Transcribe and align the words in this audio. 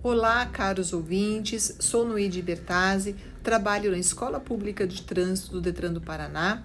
Olá, 0.00 0.46
caros 0.46 0.92
ouvintes. 0.92 1.74
Sou 1.80 2.06
Noide 2.06 2.40
Bertazzi, 2.40 3.16
trabalho 3.42 3.90
na 3.90 3.98
Escola 3.98 4.38
Pública 4.38 4.86
de 4.86 5.02
Trânsito 5.02 5.50
do 5.50 5.60
Detran 5.60 5.92
do 5.92 6.00
Paraná. 6.00 6.62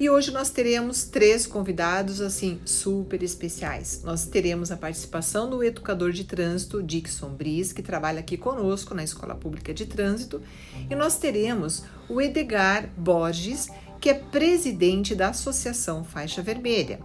E 0.00 0.08
hoje 0.08 0.30
nós 0.30 0.48
teremos 0.48 1.04
três 1.04 1.46
convidados 1.46 2.22
assim 2.22 2.58
super 2.64 3.22
especiais. 3.22 4.00
Nós 4.02 4.24
teremos 4.24 4.72
a 4.72 4.78
participação 4.78 5.50
do 5.50 5.62
educador 5.62 6.10
de 6.10 6.24
trânsito 6.24 6.82
Dixon 6.82 7.34
Briz, 7.34 7.70
que 7.70 7.82
trabalha 7.82 8.20
aqui 8.20 8.38
conosco 8.38 8.94
na 8.94 9.04
Escola 9.04 9.34
Pública 9.34 9.74
de 9.74 9.84
Trânsito, 9.84 10.40
e 10.88 10.94
nós 10.94 11.18
teremos 11.18 11.84
o 12.08 12.18
Edgar 12.18 12.88
Borges, 12.96 13.68
que 14.00 14.08
é 14.08 14.14
presidente 14.14 15.14
da 15.14 15.28
Associação 15.28 16.02
Faixa 16.02 16.40
Vermelha, 16.40 16.98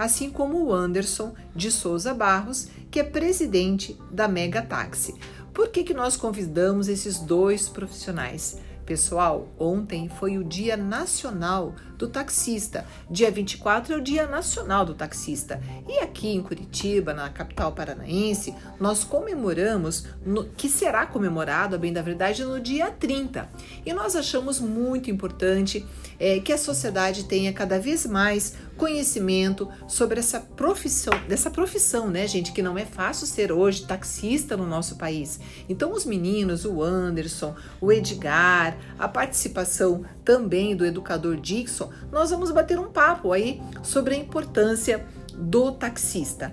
assim 0.00 0.30
como 0.30 0.64
o 0.64 0.72
Anderson 0.72 1.34
de 1.54 1.70
Souza 1.70 2.14
Barros, 2.14 2.68
que 2.90 2.98
é 2.98 3.04
presidente 3.04 4.00
da 4.10 4.26
Mega 4.26 4.62
Táxi. 4.62 5.14
Por 5.52 5.68
que, 5.68 5.84
que 5.84 5.92
nós 5.92 6.16
convidamos 6.16 6.88
esses 6.88 7.18
dois 7.18 7.68
profissionais? 7.68 8.58
Pessoal, 8.86 9.46
ontem 9.58 10.08
foi 10.08 10.36
o 10.36 10.42
Dia 10.42 10.76
Nacional 10.76 11.74
do 11.96 12.08
Taxista. 12.08 12.84
Dia 13.08 13.30
24 13.30 13.94
é 13.94 13.96
o 13.96 14.00
Dia 14.00 14.26
Nacional 14.26 14.84
do 14.84 14.94
Taxista. 14.94 15.62
E 15.86 16.00
aqui 16.00 16.30
em 16.30 16.42
Curitiba, 16.42 17.14
na 17.14 17.28
capital 17.28 17.70
paranaense, 17.70 18.52
nós 18.80 19.04
comemoramos, 19.04 20.06
no, 20.26 20.44
que 20.44 20.68
será 20.68 21.06
comemorado, 21.06 21.76
a 21.76 21.78
bem 21.78 21.92
da 21.92 22.02
verdade, 22.02 22.42
no 22.42 22.58
dia 22.58 22.90
30. 22.90 23.48
E 23.86 23.92
nós 23.92 24.16
achamos 24.16 24.58
muito 24.58 25.08
importante 25.08 25.86
é, 26.18 26.40
que 26.40 26.52
a 26.52 26.58
sociedade 26.58 27.26
tenha 27.26 27.52
cada 27.52 27.78
vez 27.78 28.04
mais 28.06 28.56
conhecimento 28.80 29.68
sobre 29.86 30.18
essa 30.18 30.40
profissão, 30.40 31.12
dessa 31.28 31.50
profissão, 31.50 32.08
né, 32.08 32.26
gente, 32.26 32.50
que 32.50 32.62
não 32.62 32.78
é 32.78 32.86
fácil 32.86 33.26
ser 33.26 33.52
hoje 33.52 33.84
taxista 33.84 34.56
no 34.56 34.66
nosso 34.66 34.96
país. 34.96 35.38
Então, 35.68 35.92
os 35.92 36.06
meninos, 36.06 36.64
o 36.64 36.82
Anderson, 36.82 37.54
o 37.78 37.92
Edgar, 37.92 38.78
a 38.98 39.06
participação 39.06 40.02
também 40.24 40.74
do 40.74 40.86
educador 40.86 41.36
Dixon, 41.36 41.90
nós 42.10 42.30
vamos 42.30 42.50
bater 42.50 42.78
um 42.78 42.90
papo 42.90 43.32
aí 43.32 43.60
sobre 43.82 44.14
a 44.14 44.18
importância 44.18 45.06
do 45.36 45.72
taxista. 45.72 46.50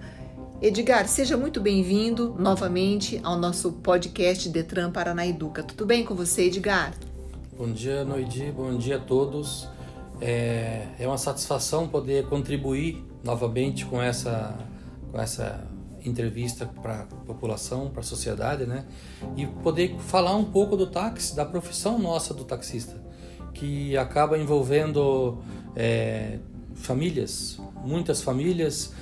Edgar, 0.61 1.07
seja 1.07 1.37
muito 1.37 1.61
bem-vindo 1.61 2.35
novamente 2.37 3.21
ao 3.23 3.37
nosso 3.37 3.71
podcast 3.71 4.49
Detran 4.49 4.91
Paraná 4.91 5.25
Educa. 5.25 5.63
Tudo 5.63 5.85
bem 5.85 6.03
com 6.03 6.13
você, 6.13 6.47
Edgar? 6.47 6.93
Bom 7.57 7.71
dia, 7.71 8.03
Noidi. 8.03 8.51
Bom 8.51 8.77
dia 8.77 8.97
a 8.97 8.99
todos. 8.99 9.76
É, 10.19 10.87
é 10.99 11.07
uma 11.07 11.17
satisfação 11.17 11.87
poder 11.87 12.25
contribuir 12.25 13.05
novamente 13.23 13.85
com 13.85 14.01
essa, 14.01 14.57
com 15.11 15.19
essa 15.19 15.67
entrevista 16.03 16.65
para 16.65 17.01
a 17.01 17.05
população, 17.25 17.89
para 17.89 17.99
a 17.99 18.03
sociedade, 18.03 18.65
né? 18.65 18.85
E 19.35 19.45
poder 19.45 19.95
falar 19.99 20.35
um 20.35 20.45
pouco 20.45 20.75
do 20.75 20.87
táxi, 20.87 21.35
da 21.35 21.45
profissão 21.45 21.99
nossa 21.99 22.33
do 22.33 22.43
taxista, 22.43 23.01
que 23.53 23.97
acaba 23.97 24.37
envolvendo 24.37 25.39
é, 25.75 26.39
famílias, 26.75 27.59
muitas 27.83 28.21
famílias, 28.21 28.93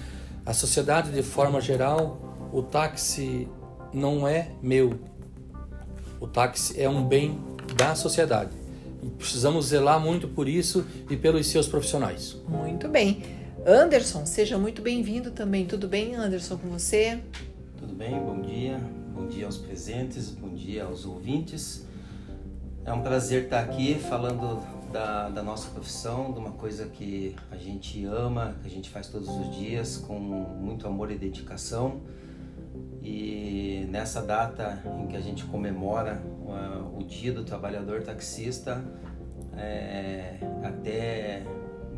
a 0.45 0.53
sociedade 0.53 1.11
de 1.11 1.23
forma 1.23 1.61
geral. 1.61 2.19
O 2.52 2.61
táxi 2.61 3.47
não 3.94 4.27
é 4.27 4.50
meu, 4.61 5.00
o 6.19 6.27
táxi 6.27 6.81
é 6.81 6.89
um 6.89 7.03
bem 7.03 7.39
da 7.75 7.95
sociedade 7.95 8.64
precisamos 9.17 9.67
zelar 9.67 9.99
muito 9.99 10.27
por 10.27 10.47
isso 10.47 10.85
e 11.09 11.15
pelos 11.15 11.47
seus 11.47 11.67
profissionais. 11.67 12.35
Muito 12.47 12.87
bem. 12.87 13.21
Anderson, 13.65 14.25
seja 14.25 14.57
muito 14.57 14.81
bem-vindo 14.81 15.31
também. 15.31 15.65
Tudo 15.65 15.87
bem, 15.87 16.15
Anderson, 16.15 16.57
com 16.57 16.69
você? 16.69 17.19
Tudo 17.77 17.93
bem, 17.93 18.11
bom 18.11 18.41
dia. 18.41 18.79
Bom 19.13 19.27
dia 19.27 19.45
aos 19.45 19.57
presentes, 19.57 20.29
bom 20.29 20.53
dia 20.53 20.83
aos 20.83 21.05
ouvintes. 21.05 21.85
É 22.83 22.94
um 22.94 23.01
prazer 23.01 23.45
estar 23.45 23.61
aqui 23.61 23.95
falando 23.95 24.61
da, 24.91 25.29
da 25.29 25.41
nossa 25.41 25.69
profissão, 25.71 26.31
de 26.31 26.38
uma 26.39 26.51
coisa 26.51 26.85
que 26.85 27.35
a 27.49 27.57
gente 27.57 28.05
ama, 28.05 28.55
que 28.61 28.67
a 28.67 28.69
gente 28.69 28.89
faz 28.89 29.07
todos 29.07 29.27
os 29.27 29.55
dias 29.55 29.97
com 29.97 30.19
muito 30.19 30.88
amor 30.88 31.11
e 31.11 31.17
dedicação. 31.17 32.01
E 33.02 33.88
nessa 33.90 34.22
data 34.22 34.81
em 35.00 35.08
que 35.08 35.16
a 35.16 35.22
gente 35.22 35.46
comemora 35.46 36.22
o 36.94 37.03
Dia 37.03 37.31
do 37.31 37.44
Trabalhador 37.44 38.02
Taxista, 38.02 38.84
é 39.58 40.38
até 40.63 41.44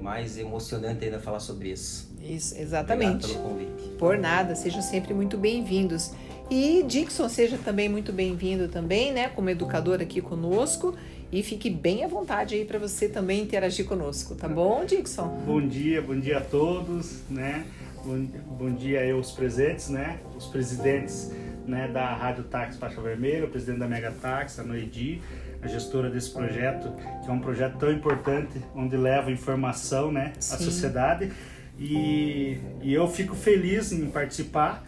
mais 0.02 0.38
emocionante 0.38 1.06
ainda 1.06 1.20
falar 1.20 1.40
sobre 1.40 1.70
isso. 1.70 2.16
Isso, 2.22 2.58
exatamente. 2.58 3.26
Obrigado 3.26 3.44
pelo 3.44 3.50
convite. 3.50 3.90
Por 3.98 4.18
nada, 4.18 4.56
sejam 4.56 4.82
sempre 4.82 5.14
muito 5.14 5.38
bem-vindos. 5.38 6.12
E 6.50 6.84
Dixon, 6.84 7.28
seja 7.28 7.58
também 7.58 7.90
muito 7.90 8.14
bem-vindo 8.14 8.68
também, 8.68 9.12
né, 9.12 9.28
como 9.30 9.50
educador 9.50 10.02
aqui 10.02 10.22
conosco. 10.22 10.96
E 11.30 11.44
fique 11.44 11.70
bem 11.70 12.06
à 12.06 12.08
vontade 12.08 12.56
aí 12.56 12.64
para 12.64 12.80
você 12.80 13.10
também 13.10 13.42
interagir 13.42 13.86
conosco, 13.86 14.34
tá 14.34 14.48
bom, 14.48 14.86
Dixon? 14.86 15.28
Bom 15.46 15.68
dia, 15.68 16.02
bom 16.02 16.18
dia 16.18 16.38
a 16.38 16.42
todos, 16.42 17.22
né? 17.30 17.66
Bom, 18.08 18.26
bom 18.58 18.74
dia 18.74 19.02
aí 19.02 19.12
aos 19.12 19.34
presentes, 19.34 19.90
né? 19.90 20.22
Os 20.34 20.46
presidentes 20.46 21.30
né, 21.66 21.90
da 21.90 22.16
Rádio 22.16 22.46
Táxi 22.46 22.80
Faixa 22.80 23.02
Vermelha, 23.02 23.44
o 23.44 23.50
presidente 23.50 23.80
da 23.80 23.86
Mega 23.86 24.12
Táxi, 24.12 24.62
a 24.62 24.64
Noedi, 24.64 25.22
a 25.62 25.68
gestora 25.68 26.10
desse 26.10 26.32
projeto, 26.32 26.90
que 27.22 27.30
é 27.30 27.34
um 27.34 27.42
projeto 27.42 27.78
tão 27.78 27.92
importante, 27.92 28.62
onde 28.74 28.96
leva 28.96 29.30
informação 29.30 30.10
né, 30.10 30.32
à 30.38 30.42
sociedade. 30.42 31.34
E, 31.78 32.58
e 32.82 32.94
eu 32.94 33.10
fico 33.10 33.36
feliz 33.36 33.92
em 33.92 34.10
participar, 34.10 34.88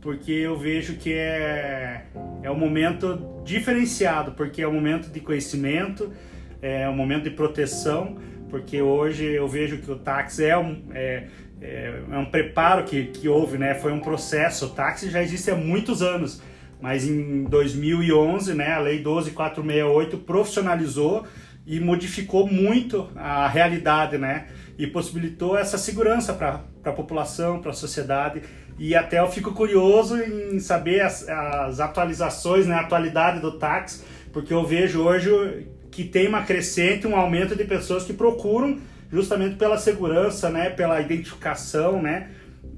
porque 0.00 0.30
eu 0.30 0.56
vejo 0.56 0.94
que 0.94 1.12
é, 1.12 2.04
é 2.40 2.50
um 2.52 2.56
momento 2.56 3.42
diferenciado, 3.44 4.30
porque 4.30 4.62
é 4.62 4.68
um 4.68 4.74
momento 4.74 5.10
de 5.10 5.18
conhecimento, 5.18 6.12
é 6.62 6.88
um 6.88 6.94
momento 6.94 7.24
de 7.24 7.30
proteção, 7.30 8.16
porque 8.50 8.82
hoje 8.82 9.24
eu 9.24 9.48
vejo 9.48 9.78
que 9.78 9.90
o 9.90 9.96
táxi 9.96 10.44
é 10.44 10.58
um, 10.58 10.82
é, 10.92 11.28
é, 11.60 12.02
é 12.10 12.18
um 12.18 12.26
preparo 12.26 12.84
que, 12.84 13.06
que 13.06 13.28
houve, 13.28 13.56
né? 13.56 13.74
Foi 13.74 13.92
um 13.92 14.00
processo. 14.00 14.66
O 14.66 14.70
táxi 14.70 15.10
já 15.10 15.22
existe 15.22 15.50
há 15.50 15.54
muitos 15.54 16.02
anos, 16.02 16.42
mas 16.80 17.08
em 17.08 17.44
2011, 17.44 18.54
né, 18.54 18.72
a 18.72 18.78
Lei 18.78 18.98
12468 18.98 20.18
profissionalizou 20.18 21.26
e 21.66 21.78
modificou 21.78 22.46
muito 22.46 23.08
a 23.14 23.46
realidade, 23.46 24.18
né? 24.18 24.48
E 24.76 24.86
possibilitou 24.86 25.56
essa 25.56 25.78
segurança 25.78 26.32
para 26.32 26.64
a 26.84 26.92
população, 26.92 27.60
para 27.60 27.70
a 27.70 27.74
sociedade. 27.74 28.42
E 28.78 28.94
até 28.94 29.20
eu 29.20 29.28
fico 29.28 29.52
curioso 29.52 30.16
em 30.16 30.58
saber 30.58 31.02
as, 31.02 31.28
as 31.28 31.80
atualizações, 31.80 32.66
né, 32.66 32.74
a 32.74 32.80
atualidade 32.80 33.38
do 33.38 33.52
táxi, 33.58 34.02
porque 34.32 34.54
eu 34.54 34.64
vejo 34.64 35.02
hoje 35.02 35.66
que 35.90 36.04
tem 36.04 36.28
uma 36.28 36.42
crescente, 36.42 37.06
um 37.06 37.16
aumento 37.16 37.56
de 37.56 37.64
pessoas 37.64 38.04
que 38.04 38.12
procuram 38.12 38.78
justamente 39.10 39.56
pela 39.56 39.76
segurança, 39.76 40.50
né, 40.50 40.70
pela 40.70 41.00
identificação, 41.00 42.00
né, 42.00 42.28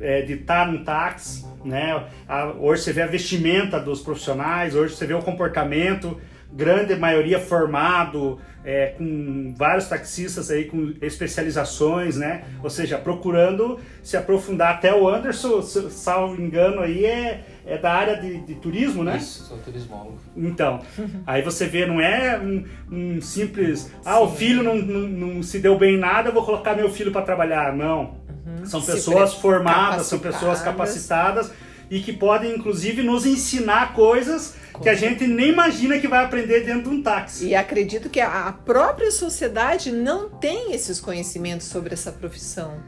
é, 0.00 0.22
de 0.22 0.34
estar 0.34 0.70
num 0.70 0.82
táxi, 0.82 1.44
né, 1.64 2.06
a, 2.26 2.46
hoje 2.46 2.82
você 2.82 2.92
vê 2.92 3.02
a 3.02 3.06
vestimenta 3.06 3.78
dos 3.78 4.00
profissionais, 4.00 4.74
hoje 4.74 4.94
você 4.94 5.06
vê 5.06 5.14
o 5.14 5.22
comportamento, 5.22 6.18
grande 6.52 6.96
maioria 6.96 7.38
formado, 7.38 8.40
é, 8.64 8.94
com 8.96 9.54
vários 9.56 9.88
taxistas 9.88 10.50
aí 10.50 10.64
com 10.64 10.94
especializações, 11.00 12.16
né? 12.16 12.44
Ou 12.62 12.70
seja, 12.70 12.98
procurando 12.98 13.78
se 14.02 14.16
aprofundar. 14.16 14.74
Até 14.74 14.94
o 14.94 15.08
Anderson, 15.08 15.62
salvo 15.62 16.40
engano, 16.40 16.80
aí 16.80 17.04
é, 17.04 17.44
é 17.66 17.78
da 17.78 17.92
área 17.92 18.16
de, 18.20 18.38
de 18.38 18.54
turismo, 18.54 19.02
né? 19.04 19.16
Isso, 19.16 19.44
sou 19.44 19.58
turismólogo. 19.58 20.18
Então, 20.36 20.80
aí 21.26 21.42
você 21.42 21.66
vê, 21.66 21.86
não 21.86 22.00
é 22.00 22.38
um, 22.38 22.64
um 22.90 23.20
simples, 23.20 23.90
ah, 24.04 24.16
Sim. 24.16 24.22
o 24.22 24.28
filho 24.28 24.62
não, 24.62 24.76
não, 24.76 25.08
não, 25.08 25.42
se 25.42 25.58
deu 25.58 25.78
bem 25.78 25.94
em 25.94 25.98
nada, 25.98 26.28
eu 26.28 26.32
vou 26.32 26.44
colocar 26.44 26.74
meu 26.74 26.90
filho 26.90 27.12
para 27.12 27.22
trabalhar. 27.22 27.74
Não. 27.74 28.22
Uhum. 28.46 28.66
São 28.66 28.82
pessoas 28.82 29.34
formadas, 29.34 30.06
são 30.06 30.18
pessoas 30.18 30.60
capacitadas 30.62 31.52
e 31.92 32.00
que 32.00 32.10
podem, 32.10 32.56
inclusive, 32.56 33.02
nos 33.02 33.26
ensinar 33.26 33.92
coisas 33.92 34.54
que 34.82 34.88
a 34.88 34.94
gente 34.94 35.26
nem 35.26 35.50
imagina 35.50 35.98
que 35.98 36.08
vai 36.08 36.24
aprender 36.24 36.64
dentro 36.64 36.84
de 36.84 36.96
um 36.96 37.02
táxi. 37.02 37.48
E 37.48 37.54
acredito 37.54 38.08
que 38.08 38.18
a 38.18 38.50
própria 38.64 39.10
sociedade 39.10 39.92
não 39.92 40.30
tem 40.30 40.72
esses 40.72 40.98
conhecimentos 40.98 41.66
sobre 41.66 41.92
essa 41.92 42.10
profissão. 42.10 42.82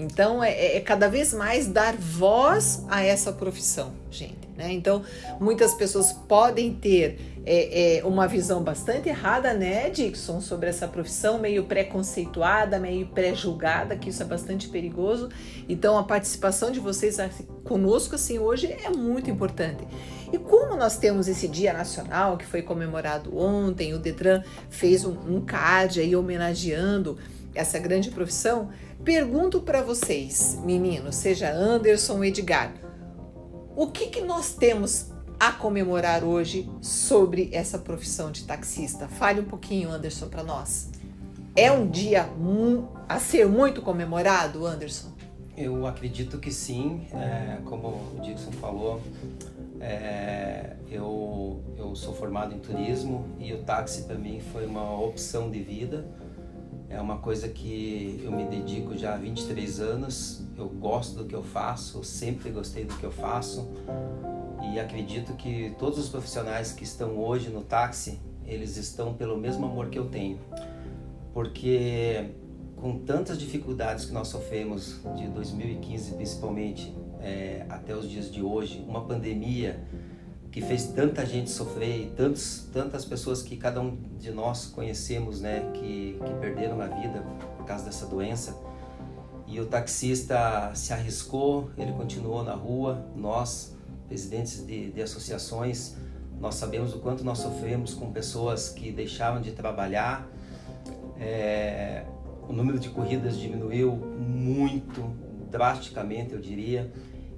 Então 0.00 0.42
é, 0.42 0.50
é, 0.50 0.76
é 0.76 0.80
cada 0.80 1.08
vez 1.08 1.34
mais 1.34 1.66
dar 1.66 1.94
voz 1.94 2.84
a 2.88 3.02
essa 3.02 3.32
profissão, 3.32 3.92
gente. 4.10 4.48
Né? 4.56 4.72
Então 4.72 5.02
muitas 5.38 5.74
pessoas 5.74 6.12
podem 6.12 6.74
ter 6.74 7.18
é, 7.44 7.98
é, 7.98 8.04
uma 8.04 8.26
visão 8.26 8.62
bastante 8.62 9.08
errada, 9.08 9.54
né, 9.54 9.88
Dixon, 9.88 10.40
sobre 10.40 10.68
essa 10.68 10.86
profissão, 10.86 11.38
meio 11.38 11.64
preconceituada, 11.64 12.78
meio 12.78 13.06
pré-julgada, 13.06 13.96
que 13.96 14.10
isso 14.10 14.22
é 14.22 14.26
bastante 14.26 14.68
perigoso. 14.68 15.28
Então 15.68 15.98
a 15.98 16.02
participação 16.02 16.70
de 16.70 16.80
vocês 16.80 17.18
conosco 17.64 18.14
assim 18.14 18.38
hoje 18.38 18.66
é 18.66 18.88
muito 18.90 19.30
importante. 19.30 19.86
E 20.32 20.38
como 20.38 20.76
nós 20.76 20.96
temos 20.96 21.28
esse 21.28 21.48
Dia 21.48 21.72
Nacional 21.72 22.38
que 22.38 22.46
foi 22.46 22.62
comemorado 22.62 23.36
ontem, 23.36 23.92
o 23.92 23.98
Detran 23.98 24.42
fez 24.70 25.04
um, 25.04 25.12
um 25.28 25.40
card 25.40 26.00
aí 26.00 26.14
homenageando 26.14 27.18
essa 27.54 27.78
grande 27.78 28.10
profissão, 28.10 28.70
pergunto 29.04 29.60
para 29.60 29.82
vocês, 29.82 30.58
meninos, 30.64 31.16
seja 31.16 31.52
Anderson 31.52 32.22
Edgar, 32.24 32.72
o 33.76 33.86
que, 33.88 34.08
que 34.08 34.20
nós 34.20 34.54
temos 34.54 35.10
a 35.38 35.52
comemorar 35.52 36.22
hoje 36.22 36.68
sobre 36.82 37.48
essa 37.52 37.78
profissão 37.78 38.30
de 38.30 38.44
taxista? 38.44 39.08
Fale 39.08 39.40
um 39.40 39.44
pouquinho, 39.44 39.90
Anderson, 39.90 40.28
para 40.28 40.42
nós. 40.42 40.90
É 41.56 41.72
um 41.72 41.88
dia 41.88 42.28
a 43.08 43.18
ser 43.18 43.46
muito 43.46 43.80
comemorado, 43.80 44.66
Anderson? 44.66 45.08
Eu 45.56 45.86
acredito 45.86 46.38
que 46.38 46.50
sim. 46.50 47.06
É, 47.12 47.58
como 47.64 47.88
o 47.88 48.20
Dixon 48.22 48.52
falou, 48.52 49.00
é, 49.80 50.76
eu, 50.90 51.62
eu 51.76 51.94
sou 51.96 52.14
formado 52.14 52.54
em 52.54 52.58
turismo 52.58 53.26
e 53.38 53.52
o 53.52 53.62
táxi 53.62 54.04
para 54.04 54.16
mim 54.16 54.40
foi 54.52 54.66
uma 54.66 55.00
opção 55.00 55.50
de 55.50 55.62
vida. 55.62 56.06
É 56.90 57.00
uma 57.00 57.18
coisa 57.18 57.48
que 57.48 58.20
eu 58.24 58.32
me 58.32 58.44
dedico 58.46 58.98
já 58.98 59.14
há 59.14 59.16
23 59.16 59.78
anos. 59.78 60.42
Eu 60.58 60.68
gosto 60.68 61.18
do 61.18 61.24
que 61.24 61.34
eu 61.36 61.42
faço, 61.44 62.02
sempre 62.02 62.50
gostei 62.50 62.84
do 62.84 62.96
que 62.96 63.04
eu 63.04 63.12
faço. 63.12 63.70
E 64.72 64.80
acredito 64.80 65.34
que 65.34 65.72
todos 65.78 66.00
os 66.00 66.08
profissionais 66.08 66.72
que 66.72 66.82
estão 66.82 67.16
hoje 67.16 67.48
no 67.48 67.62
táxi, 67.62 68.18
eles 68.44 68.76
estão 68.76 69.14
pelo 69.14 69.38
mesmo 69.38 69.66
amor 69.66 69.88
que 69.88 70.00
eu 70.00 70.06
tenho. 70.06 70.40
Porque 71.32 72.30
com 72.74 72.98
tantas 72.98 73.38
dificuldades 73.38 74.06
que 74.06 74.12
nós 74.12 74.26
sofremos 74.26 75.00
de 75.16 75.28
2015 75.28 76.14
principalmente 76.14 76.92
é, 77.20 77.66
até 77.68 77.94
os 77.94 78.10
dias 78.10 78.32
de 78.32 78.42
hoje, 78.42 78.84
uma 78.88 79.02
pandemia 79.04 79.80
que 80.50 80.60
fez 80.60 80.86
tanta 80.88 81.24
gente 81.24 81.48
sofrer 81.50 82.06
e 82.06 82.10
tantos, 82.10 82.68
tantas 82.72 83.04
pessoas 83.04 83.40
que 83.40 83.56
cada 83.56 83.80
um 83.80 83.96
de 84.18 84.32
nós 84.32 84.66
conhecemos, 84.66 85.40
né, 85.40 85.70
que, 85.74 86.18
que 86.24 86.34
perderam 86.40 86.80
a 86.80 86.86
vida 86.86 87.24
por 87.56 87.64
causa 87.64 87.84
dessa 87.84 88.06
doença. 88.06 88.56
E 89.46 89.60
o 89.60 89.66
taxista 89.66 90.72
se 90.74 90.92
arriscou, 90.92 91.70
ele 91.76 91.92
continuou 91.92 92.42
na 92.42 92.54
rua. 92.54 93.04
Nós, 93.16 93.76
presidentes 94.08 94.64
de, 94.66 94.90
de 94.90 95.02
associações, 95.02 95.96
nós 96.40 96.56
sabemos 96.56 96.94
o 96.94 96.98
quanto 96.98 97.24
nós 97.24 97.38
sofremos 97.38 97.94
com 97.94 98.12
pessoas 98.12 98.68
que 98.68 98.90
deixavam 98.90 99.40
de 99.40 99.52
trabalhar. 99.52 100.28
É, 101.18 102.04
o 102.48 102.52
número 102.52 102.78
de 102.78 102.88
corridas 102.90 103.36
diminuiu 103.38 103.92
muito, 103.92 105.14
drasticamente, 105.50 106.32
eu 106.32 106.40
diria. 106.40 106.92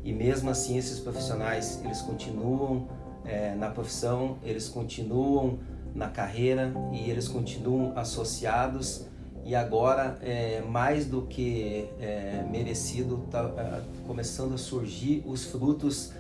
E 0.05 0.13
mesmo 0.13 0.51
assim, 0.51 0.79
esses 0.79 0.99
profissionais, 0.99 1.81
eles 1.85 2.01
continuam 2.01 2.89
é, 3.25 3.55
na 3.55 3.71
profissão, 3.71 4.39
eles 4.43 4.69
continuam 4.69 5.59
na 5.95 6.09
carreira 6.09 6.73
e 6.93 7.11
eles 7.11 7.29
continuam 7.29 7.93
associados. 7.97 9.07
E 9.45 9.55
agora 9.55 10.19
é, 10.23 10.61
mais 10.61 11.07
do 11.07 11.23
que 11.23 11.89
é, 12.01 12.45
merecido 12.49 13.25
está 13.27 13.51
é, 13.57 13.81
começando 14.07 14.55
a 14.55 14.59
surgir 14.59 15.23
os 15.27 15.45
frutos 15.45 16.13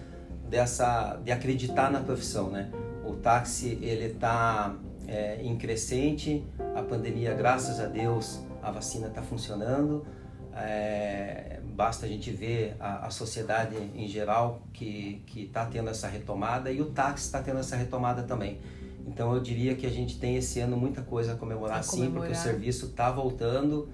dessa 0.50 1.18
de 1.24 1.30
acreditar 1.30 1.90
na 1.90 2.00
profissão 2.00 2.50
né? 2.50 2.70
O 3.06 3.14
táxi 3.14 3.78
ele 3.80 4.06
está 4.06 4.74
é, 5.06 5.40
em 5.40 5.56
crescente 5.56 6.44
a 6.74 6.82
pandemia 6.82 7.32
graças 7.32 7.78
a 7.78 7.86
Deus 7.86 8.40
a 8.60 8.72
vacina 8.72 9.06
está 9.06 9.22
funcionando 9.22 10.04
é, 10.54 11.60
basta 11.74 12.06
a 12.06 12.08
gente 12.08 12.30
ver 12.30 12.76
a, 12.78 13.06
a 13.06 13.10
sociedade 13.10 13.76
em 13.94 14.06
geral 14.06 14.62
que 14.72 15.22
está 15.34 15.64
tendo 15.64 15.90
essa 15.90 16.08
retomada 16.08 16.70
e 16.70 16.80
o 16.80 16.86
táxi 16.86 17.26
está 17.26 17.42
tendo 17.42 17.60
essa 17.60 17.76
retomada 17.76 18.22
também. 18.22 18.60
Então 19.06 19.34
eu 19.34 19.40
diria 19.40 19.74
que 19.74 19.86
a 19.86 19.90
gente 19.90 20.18
tem 20.18 20.36
esse 20.36 20.60
ano 20.60 20.76
muita 20.76 21.02
coisa 21.02 21.32
a 21.32 21.36
comemorar, 21.36 21.78
a 21.78 21.82
sim, 21.82 22.10
porque 22.10 22.32
o 22.32 22.36
serviço 22.36 22.86
está 22.86 23.10
voltando. 23.10 23.88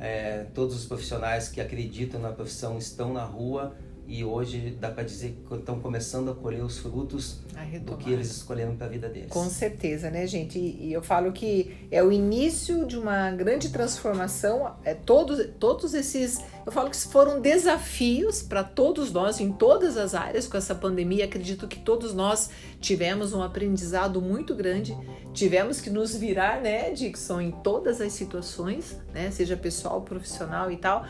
É, 0.00 0.46
todos 0.54 0.76
os 0.76 0.86
profissionais 0.86 1.48
que 1.48 1.60
acreditam 1.60 2.20
na 2.20 2.30
profissão 2.30 2.78
estão 2.78 3.12
na 3.12 3.24
rua 3.24 3.74
e 4.08 4.24
hoje 4.24 4.74
dá 4.80 4.90
para 4.90 5.02
dizer 5.02 5.36
que 5.46 5.54
estão 5.54 5.78
começando 5.80 6.30
a 6.30 6.34
colher 6.34 6.64
os 6.64 6.78
frutos 6.78 7.40
do 7.84 7.94
que 7.98 8.10
eles 8.10 8.30
escolheram 8.30 8.74
para 8.74 8.86
a 8.86 8.88
vida 8.88 9.06
deles. 9.06 9.28
Com 9.28 9.50
certeza, 9.50 10.10
né, 10.10 10.26
gente? 10.26 10.58
E, 10.58 10.86
e, 10.86 10.92
eu 10.94 11.02
falo 11.02 11.30
que 11.30 11.76
é 11.90 12.02
o 12.02 12.10
início 12.10 12.86
de 12.86 12.96
uma 12.96 13.30
grande 13.32 13.68
transformação. 13.68 14.74
É 14.82 14.94
todos, 14.94 15.46
todos 15.60 15.92
esses, 15.92 16.40
eu 16.64 16.72
falo 16.72 16.88
que 16.88 16.96
foram 16.96 17.38
desafios 17.38 18.40
para 18.42 18.64
todos 18.64 19.12
nós 19.12 19.40
em 19.40 19.52
todas 19.52 19.98
as 19.98 20.14
áreas 20.14 20.48
com 20.48 20.56
essa 20.56 20.74
pandemia. 20.74 21.26
Acredito 21.26 21.68
que 21.68 21.78
todos 21.78 22.14
nós 22.14 22.48
tivemos 22.80 23.34
um 23.34 23.42
aprendizado 23.42 24.22
muito 24.22 24.54
grande. 24.54 24.96
Tivemos 25.34 25.82
que 25.82 25.90
nos 25.90 26.16
virar, 26.16 26.62
né, 26.62 26.92
Dixon, 26.92 27.42
em 27.42 27.50
todas 27.50 28.00
as 28.00 28.14
situações, 28.14 28.96
né, 29.12 29.30
seja 29.30 29.54
pessoal, 29.54 30.00
profissional 30.00 30.70
e 30.70 30.78
tal. 30.78 31.04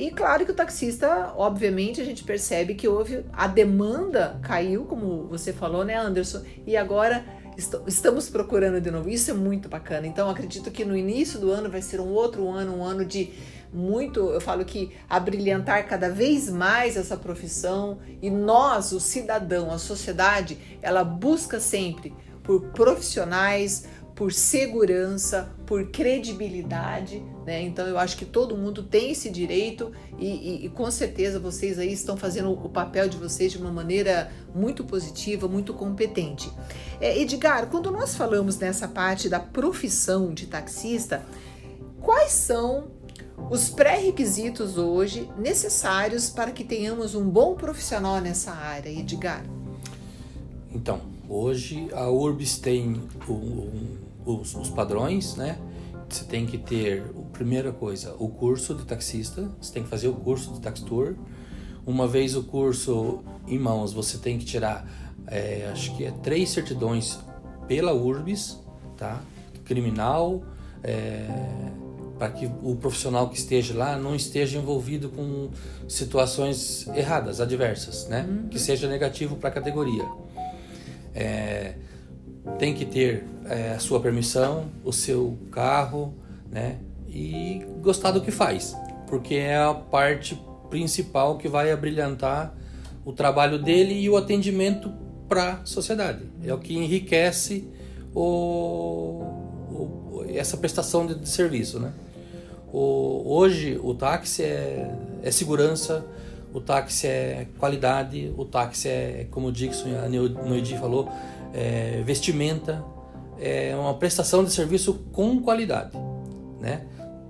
E 0.00 0.10
claro 0.10 0.46
que 0.46 0.50
o 0.50 0.54
taxista, 0.54 1.30
obviamente, 1.36 2.00
a 2.00 2.04
gente 2.06 2.24
percebe 2.24 2.74
que 2.74 2.88
houve 2.88 3.22
a 3.34 3.46
demanda 3.46 4.40
caiu, 4.40 4.86
como 4.86 5.24
você 5.24 5.52
falou, 5.52 5.84
né, 5.84 5.94
Anderson? 5.94 6.40
E 6.66 6.74
agora 6.74 7.22
estamos 7.86 8.30
procurando 8.30 8.80
de 8.80 8.90
novo. 8.90 9.10
Isso 9.10 9.30
é 9.30 9.34
muito 9.34 9.68
bacana. 9.68 10.06
Então, 10.06 10.30
acredito 10.30 10.70
que 10.70 10.86
no 10.86 10.96
início 10.96 11.38
do 11.38 11.50
ano 11.50 11.68
vai 11.68 11.82
ser 11.82 12.00
um 12.00 12.08
outro 12.14 12.48
ano, 12.48 12.78
um 12.78 12.82
ano 12.82 13.04
de 13.04 13.30
muito, 13.70 14.20
eu 14.30 14.40
falo 14.40 14.64
que 14.64 14.90
a 15.06 15.20
brilhantar 15.20 15.86
cada 15.86 16.08
vez 16.08 16.48
mais 16.48 16.96
essa 16.96 17.18
profissão 17.18 17.98
e 18.22 18.30
nós, 18.30 18.92
o 18.92 19.00
cidadão, 19.00 19.70
a 19.70 19.76
sociedade, 19.76 20.56
ela 20.80 21.04
busca 21.04 21.60
sempre 21.60 22.14
por 22.42 22.70
profissionais, 22.70 23.84
por 24.20 24.34
segurança, 24.34 25.50
por 25.64 25.90
credibilidade, 25.90 27.24
né? 27.46 27.62
Então 27.62 27.86
eu 27.86 27.96
acho 27.96 28.18
que 28.18 28.26
todo 28.26 28.54
mundo 28.54 28.82
tem 28.82 29.12
esse 29.12 29.30
direito 29.30 29.92
e, 30.18 30.26
e, 30.26 30.66
e, 30.66 30.68
com 30.68 30.90
certeza 30.90 31.40
vocês 31.40 31.78
aí 31.78 31.90
estão 31.90 32.18
fazendo 32.18 32.52
o 32.52 32.68
papel 32.68 33.08
de 33.08 33.16
vocês 33.16 33.50
de 33.50 33.56
uma 33.56 33.72
maneira 33.72 34.30
muito 34.54 34.84
positiva, 34.84 35.48
muito 35.48 35.72
competente. 35.72 36.52
É, 37.00 37.18
Edgar, 37.18 37.68
quando 37.68 37.90
nós 37.90 38.14
falamos 38.14 38.58
nessa 38.58 38.86
parte 38.86 39.26
da 39.26 39.40
profissão 39.40 40.34
de 40.34 40.48
taxista, 40.48 41.24
quais 42.02 42.32
são 42.32 42.88
os 43.48 43.70
pré-requisitos 43.70 44.76
hoje 44.76 45.30
necessários 45.38 46.28
para 46.28 46.50
que 46.50 46.62
tenhamos 46.62 47.14
um 47.14 47.26
bom 47.26 47.54
profissional 47.54 48.20
nessa 48.20 48.52
área, 48.52 48.90
Edgar? 48.90 49.42
Então, 50.74 51.00
hoje 51.26 51.88
a 51.94 52.10
Urbis 52.10 52.58
tem 52.58 53.00
um 53.26 54.09
os, 54.24 54.54
os 54.54 54.70
padrões, 54.70 55.36
né? 55.36 55.58
Você 56.08 56.24
tem 56.24 56.44
que 56.44 56.58
ter, 56.58 57.02
a 57.02 57.32
primeira 57.32 57.72
coisa, 57.72 58.14
o 58.18 58.28
curso 58.28 58.74
de 58.74 58.84
taxista, 58.84 59.48
você 59.60 59.72
tem 59.72 59.82
que 59.84 59.88
fazer 59.88 60.08
o 60.08 60.14
curso 60.14 60.52
de 60.52 60.60
tax 60.60 60.80
tour. 60.80 61.14
Uma 61.86 62.06
vez 62.06 62.34
o 62.34 62.42
curso 62.42 63.22
em 63.46 63.58
mãos, 63.58 63.92
você 63.92 64.18
tem 64.18 64.38
que 64.38 64.44
tirar, 64.44 64.86
é, 65.26 65.68
acho 65.72 65.96
que 65.96 66.04
é 66.04 66.10
três 66.10 66.50
certidões 66.50 67.18
pela 67.68 67.92
URBS, 67.94 68.58
tá? 68.96 69.20
Criminal, 69.64 70.42
é, 70.82 71.28
para 72.18 72.30
que 72.32 72.50
o 72.62 72.76
profissional 72.76 73.30
que 73.30 73.38
esteja 73.38 73.74
lá 73.74 73.96
não 73.96 74.14
esteja 74.14 74.58
envolvido 74.58 75.08
com 75.08 75.48
situações 75.88 76.86
erradas, 76.88 77.40
adversas, 77.40 78.08
né? 78.08 78.26
Uhum. 78.28 78.48
Que 78.48 78.58
seja 78.58 78.88
negativo 78.88 79.36
para 79.36 79.48
a 79.48 79.52
categoria. 79.52 80.04
É, 81.14 81.76
tem 82.58 82.74
que 82.74 82.84
ter 82.84 83.24
é, 83.46 83.72
a 83.72 83.78
sua 83.78 84.00
permissão, 84.00 84.66
o 84.84 84.92
seu 84.92 85.36
carro, 85.50 86.14
né? 86.50 86.78
E 87.08 87.64
gostar 87.82 88.12
do 88.12 88.20
que 88.20 88.30
faz, 88.30 88.76
porque 89.06 89.34
é 89.34 89.56
a 89.56 89.74
parte 89.74 90.40
principal 90.68 91.36
que 91.36 91.48
vai 91.48 91.72
abrilhantar 91.72 92.54
o 93.04 93.12
trabalho 93.12 93.58
dele 93.58 93.94
e 93.94 94.08
o 94.08 94.16
atendimento 94.16 94.92
para 95.28 95.54
a 95.54 95.64
sociedade. 95.64 96.24
É 96.44 96.52
o 96.54 96.58
que 96.58 96.76
enriquece 96.76 97.68
o, 98.14 99.22
o, 99.70 100.24
essa 100.28 100.56
prestação 100.56 101.06
de, 101.06 101.14
de 101.16 101.28
serviço, 101.28 101.78
né? 101.80 101.92
O, 102.72 103.22
hoje 103.26 103.80
o 103.82 103.94
táxi 103.94 104.44
é, 104.44 104.94
é, 105.22 105.30
segurança, 105.30 106.04
o 106.52 106.60
táxi 106.60 107.06
é 107.06 107.46
qualidade, 107.58 108.32
o 108.36 108.44
táxi 108.44 108.88
é, 108.88 109.26
como 109.30 109.48
o 109.48 109.52
Dixon 109.52 109.90
a 110.04 110.08
Noidi 110.08 110.76
falou, 110.76 111.08
é, 111.54 112.02
vestimenta, 112.04 112.84
é 113.38 113.74
uma 113.74 113.94
prestação 113.94 114.44
de 114.44 114.52
serviço 114.52 114.94
com 115.12 115.40
qualidade, 115.40 115.96
né? 116.60 116.82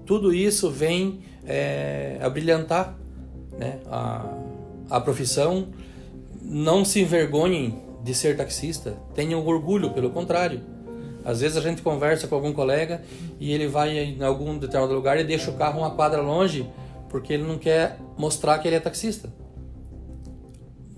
Tudo 0.05 0.35
isso 0.35 0.71
vem 0.71 1.21
é, 1.47 2.19
a 2.21 2.29
brilhantar 2.29 2.99
né? 3.57 3.79
a, 3.87 4.27
a 4.89 5.01
profissão. 5.01 5.69
Não 6.43 6.85
se 6.85 7.01
envergonhem 7.01 7.81
de 8.03 8.15
ser 8.15 8.37
taxista, 8.37 8.97
tenham 9.15 9.45
orgulho, 9.47 9.91
pelo 9.91 10.11
contrário. 10.11 10.63
Às 11.25 11.43
vezes 11.43 11.57
a 11.57 11.61
gente 11.61 11.83
conversa 11.83 12.27
com 12.27 12.35
algum 12.35 12.53
colega 12.53 13.03
e 13.39 13.53
ele 13.53 13.69
vai 13.69 13.97
em 13.99 14.23
algum 14.23 14.59
determinado 14.59 14.95
lugar 14.95 15.21
e 15.21 15.25
deixa 15.25 15.51
o 15.51 15.55
carro 15.55 15.81
uma 15.81 15.91
quadra 15.91 16.23
longe 16.23 16.69
porque 17.11 17.35
ele 17.35 17.43
não 17.43 17.59
quer 17.59 17.99
mostrar 18.17 18.59
que 18.59 18.67
ele 18.67 18.77
é 18.77 18.81
taxista. 18.81 19.31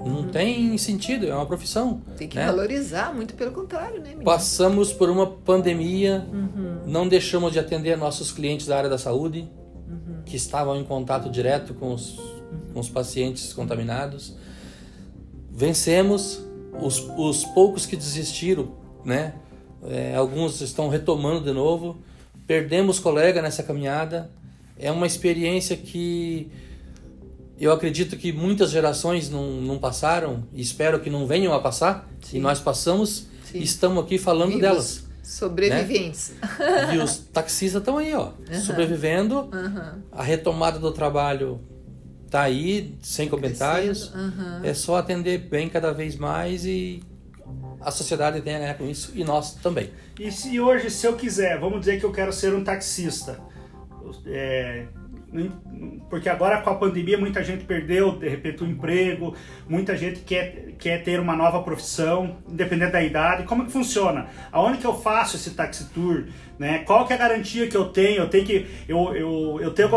Não 0.05 0.17
uhum. 0.17 0.29
tem 0.29 0.77
sentido, 0.79 1.27
é 1.27 1.35
uma 1.35 1.47
profissão. 1.47 2.03
Tem 2.17 2.27
que 2.27 2.37
né? 2.37 2.47
valorizar, 2.47 3.15
muito 3.15 3.35
pelo 3.35 3.53
contrário, 3.53 4.01
né? 4.01 4.09
Menino? 4.11 4.25
Passamos 4.25 4.93
por 4.93 5.09
uma 5.09 5.27
pandemia, 5.27 6.27
uhum. 6.33 6.81
não 6.87 7.07
deixamos 7.07 7.53
de 7.53 7.59
atender 7.59 7.97
nossos 7.97 8.33
clientes 8.33 8.67
da 8.67 8.77
área 8.77 8.91
da 8.91 8.99
saúde, 8.99 9.49
uhum. 9.89 10.23
que 10.25 10.37
estavam 10.37 10.77
em 10.77 10.85
contato 10.85 11.31
direto 11.31 11.73
com 11.75 11.95
os, 11.95 12.19
com 12.73 12.81
os 12.81 12.89
pacientes 12.89 13.53
contaminados. 13.53 14.35
Vencemos, 15.51 16.45
os, 16.81 16.99
os 17.17 17.45
poucos 17.45 17.87
que 17.87 17.97
desistiram, 17.97 18.73
né? 19.05 19.35
É, 19.85 20.15
alguns 20.15 20.61
estão 20.61 20.89
retomando 20.89 21.45
de 21.45 21.53
novo. 21.53 21.99
Perdemos 22.47 22.99
colega 22.99 23.43
nessa 23.43 23.63
caminhada. 23.63 24.31
É 24.77 24.91
uma 24.91 25.07
experiência 25.07 25.77
que 25.77 26.51
eu 27.59 27.73
acredito 27.73 28.17
que 28.17 28.33
muitas 28.33 28.71
gerações 28.71 29.31
não, 29.31 29.61
não 29.61 29.79
passaram 29.79 30.45
e 30.53 30.61
espero 30.61 31.01
que 31.01 31.11
não 31.11 31.27
venham 31.27 31.53
a 31.53 31.61
passar. 31.61 32.09
Sim. 32.23 32.39
E 32.39 32.41
nós 32.41 32.59
passamos 32.61 33.27
Sim. 33.45 33.59
e 33.59 33.63
estamos 33.63 34.03
aqui 34.03 34.19
falando 34.19 34.49
Vivos. 34.49 34.63
delas. 34.63 35.07
Sobreviventes. 35.23 36.33
Né? 36.59 36.97
E 36.97 36.99
os 36.99 37.19
taxistas 37.19 37.81
estão 37.81 37.99
aí, 37.99 38.13
ó, 38.15 38.31
uhum. 38.51 38.61
sobrevivendo. 38.61 39.49
Uhum. 39.53 40.03
A 40.11 40.23
retomada 40.23 40.79
do 40.79 40.91
trabalho 40.91 41.61
tá 42.29 42.43
aí, 42.43 42.97
sem 43.01 43.29
comentários. 43.29 44.13
Uhum. 44.13 44.65
É 44.65 44.75
só 44.75 44.97
atender 44.97 45.39
bem 45.39 45.69
cada 45.69 45.93
vez 45.93 46.17
mais 46.17 46.65
e 46.65 47.03
a 47.81 47.91
sociedade 47.91 48.41
tem 48.41 48.57
a 48.57 48.59
ganhar 48.59 48.75
com 48.75 48.89
isso 48.89 49.13
e 49.15 49.23
nós 49.23 49.55
também. 49.55 49.91
E 50.19 50.31
se 50.31 50.59
hoje, 50.59 50.91
se 50.91 51.07
eu 51.07 51.15
quiser, 51.15 51.59
vamos 51.59 51.81
dizer 51.81 51.99
que 51.99 52.05
eu 52.05 52.13
quero 52.13 52.33
ser 52.33 52.55
um 52.55 52.65
taxista, 52.65 53.39
é, 54.27 54.87
porque 56.11 56.29
agora 56.29 56.61
com 56.61 56.71
a 56.71 56.75
pandemia 56.75 57.17
muita 57.17 57.43
gente 57.43 57.65
perdeu 57.65 58.13
de 58.13 58.29
repente 58.29 58.63
o 58.63 58.67
emprego, 58.67 59.35
muita 59.67 59.97
gente 59.97 60.21
quer, 60.21 60.75
quer 60.79 61.03
ter 61.03 61.19
uma 61.19 61.35
nova 61.35 61.63
profissão, 61.63 62.37
independente 62.49 62.93
da 62.93 63.03
idade. 63.03 63.45
Como 63.45 63.65
que 63.65 63.73
funciona? 63.73 64.27
Aonde 64.51 64.79
que 64.79 64.87
eu 64.87 64.95
faço 64.95 65.37
esse 65.37 65.51
taxi 65.51 65.89
tour? 65.91 66.27
Né? 66.59 66.81
Qual 66.81 67.07
que 67.07 67.15
é 67.15 67.17
a 67.17 67.19
garantia 67.19 67.67
que 67.67 67.77
eu 67.77 67.87
tenho? 67.87 68.19
Eu 68.19 68.29
tenho 68.29 68.45
que 68.45 68.67
eu, 68.87 69.15
eu, 69.15 69.59
eu 69.63 69.71
tenho 69.71 69.89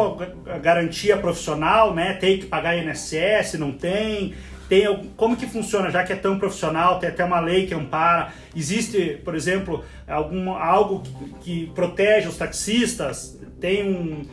a 0.48 0.58
garantia 0.58 1.18
profissional, 1.18 1.94
né? 1.94 2.14
Tem 2.14 2.40
que 2.40 2.46
pagar 2.46 2.78
INSS, 2.78 3.60
não 3.60 3.74
tem? 3.74 4.34
Tem, 4.68 5.12
como 5.16 5.36
que 5.36 5.46
funciona, 5.46 5.92
já 5.92 6.04
que 6.04 6.12
é 6.12 6.16
tão 6.16 6.40
profissional, 6.40 6.98
tem 6.98 7.10
até 7.10 7.24
uma 7.24 7.40
lei 7.40 7.68
que 7.68 7.74
ampara. 7.74 8.34
Existe, 8.56 9.22
por 9.24 9.36
exemplo, 9.36 9.84
algum, 10.08 10.52
algo 10.52 11.04
que, 11.04 11.36
que 11.42 11.72
protege 11.76 12.28
os 12.28 12.38
taxistas? 12.38 13.40
Tem 13.60 13.88
um, 13.88 14.26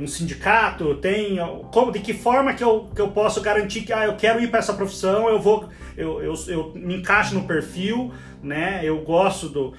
um 0.00 0.06
sindicato? 0.06 0.94
Tem 0.96 1.38
como, 1.72 1.92
de 1.92 2.00
que 2.00 2.12
forma 2.12 2.54
que 2.54 2.62
eu, 2.62 2.88
que 2.94 3.00
eu 3.00 3.08
posso 3.08 3.40
garantir 3.40 3.82
que 3.82 3.92
ah, 3.92 4.06
eu 4.06 4.16
quero 4.16 4.40
ir 4.40 4.48
para 4.48 4.58
essa 4.58 4.74
profissão, 4.74 5.28
eu 5.28 5.40
vou 5.40 5.68
eu, 5.96 6.22
eu, 6.22 6.34
eu 6.48 6.72
me 6.74 6.96
encaixo 6.96 7.34
no 7.34 7.44
perfil, 7.44 8.12
né? 8.42 8.80
Eu 8.82 9.02
gosto 9.02 9.48
do, 9.48 9.74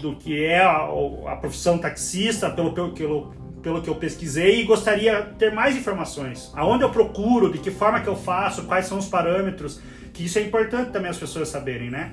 do 0.00 0.16
que 0.16 0.44
é 0.44 0.60
a, 0.60 0.88
a 1.26 1.36
profissão 1.36 1.78
taxista, 1.78 2.50
pelo, 2.50 2.72
pelo, 2.72 2.92
pelo 2.92 3.38
pelo 3.62 3.82
que 3.82 3.90
eu 3.90 3.96
pesquisei 3.96 4.60
e 4.60 4.64
gostaria 4.64 5.20
de 5.22 5.34
ter 5.34 5.52
mais 5.52 5.76
informações. 5.76 6.50
Aonde 6.54 6.84
eu 6.84 6.90
procuro, 6.90 7.52
de 7.52 7.58
que 7.58 7.70
forma 7.70 8.00
que 8.00 8.08
eu 8.08 8.16
faço, 8.16 8.64
quais 8.64 8.86
são 8.86 8.98
os 8.98 9.06
parâmetros, 9.06 9.80
que 10.12 10.24
isso 10.24 10.38
é 10.38 10.42
importante 10.42 10.90
também 10.90 11.10
as 11.10 11.18
pessoas 11.18 11.48
saberem, 11.48 11.90
né? 11.90 12.12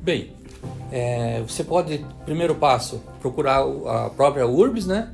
Bem, 0.00 0.32
é, 0.90 1.42
você 1.42 1.62
pode, 1.62 2.04
primeiro 2.24 2.54
passo, 2.54 3.02
procurar 3.20 3.60
a 3.60 4.10
própria 4.10 4.46
URBS, 4.46 4.86
né? 4.86 5.12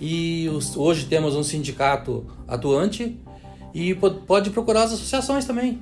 E 0.00 0.48
os, 0.48 0.76
hoje 0.76 1.06
temos 1.06 1.34
um 1.34 1.42
sindicato 1.42 2.26
atuante 2.46 3.18
e 3.72 3.94
pode 3.94 4.50
procurar 4.50 4.84
as 4.84 4.92
associações 4.92 5.44
também. 5.44 5.78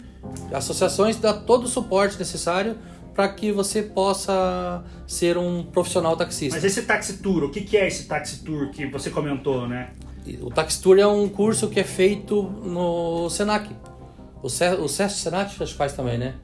As 0.50 0.64
associações 0.64 1.16
dão 1.16 1.42
todo 1.44 1.64
o 1.64 1.68
suporte 1.68 2.18
necessário 2.18 2.76
para 3.14 3.28
que 3.28 3.52
você 3.52 3.82
possa 3.82 4.84
ser 5.06 5.38
um 5.38 5.62
profissional 5.62 6.16
taxista. 6.16 6.56
Mas 6.56 6.64
esse 6.64 6.82
taxi 6.82 7.18
tour, 7.18 7.44
o 7.44 7.50
que, 7.50 7.76
é 7.76 7.86
esse 7.86 8.06
taxi 8.06 8.42
tour 8.42 8.70
que 8.70 8.86
você 8.86 9.10
comentou, 9.10 9.68
né? 9.68 9.90
O 10.40 10.50
taxi 10.50 10.82
tour 10.82 10.98
é 10.98 11.06
um 11.06 11.28
curso 11.28 11.68
que 11.68 11.78
é 11.78 11.84
feito 11.84 12.42
no 12.42 13.28
Senac. 13.30 13.70
O 14.42 14.48
SESC 14.48 15.10
Senac 15.10 15.62
acho 15.62 15.72
que 15.72 15.78
faz 15.78 15.92
também, 15.92 16.18
né? 16.18 16.34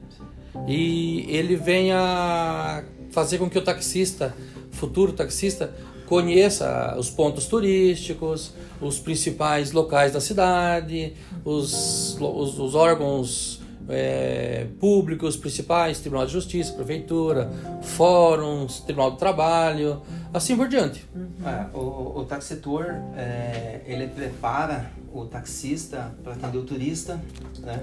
E 0.67 1.25
ele 1.27 1.55
vem 1.55 1.91
a 1.91 2.83
fazer 3.11 3.37
com 3.37 3.49
que 3.49 3.57
o 3.57 3.61
taxista, 3.61 4.33
futuro 4.71 5.11
taxista, 5.11 5.73
conheça 6.11 6.93
os 6.97 7.09
pontos 7.09 7.45
turísticos, 7.45 8.51
os 8.81 8.99
principais 8.99 9.71
locais 9.71 10.11
da 10.11 10.19
cidade, 10.19 11.13
os, 11.45 12.17
os, 12.19 12.59
os 12.59 12.75
órgãos 12.75 13.61
é, 13.87 14.67
públicos 14.77 15.37
principais, 15.37 16.01
Tribunal 16.01 16.25
de 16.25 16.33
Justiça, 16.33 16.73
Prefeitura, 16.73 17.49
fóruns, 17.81 18.81
Tribunal 18.81 19.11
do 19.11 19.17
Trabalho, 19.17 20.01
assim 20.33 20.57
por 20.57 20.67
diante. 20.67 21.07
É, 21.45 21.73
o, 21.73 22.19
o 22.19 22.25
taxitor, 22.25 22.87
é, 23.15 23.79
ele 23.85 24.07
prepara 24.07 24.91
o 25.13 25.23
taxista 25.23 26.13
para 26.21 26.33
atender 26.33 26.57
o 26.57 26.63
turista, 26.63 27.21
né? 27.59 27.81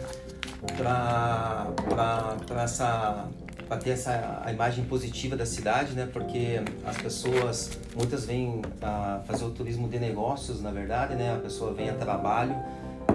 para 0.76 2.62
essa 2.62 3.26
para 3.68 3.76
ter 3.76 3.90
essa 3.90 4.40
a 4.44 4.50
imagem 4.50 4.84
positiva 4.84 5.36
da 5.36 5.44
cidade, 5.44 5.92
né? 5.92 6.08
Porque 6.10 6.60
as 6.86 6.96
pessoas 6.96 7.78
muitas 7.94 8.24
vêm 8.24 8.62
a 8.80 9.20
fazer 9.26 9.44
o 9.44 9.50
turismo 9.50 9.88
de 9.88 9.98
negócios, 9.98 10.62
na 10.62 10.70
verdade, 10.70 11.14
né? 11.14 11.34
A 11.34 11.38
pessoa 11.38 11.74
vem 11.74 11.90
a 11.90 11.94
trabalho 11.94 12.56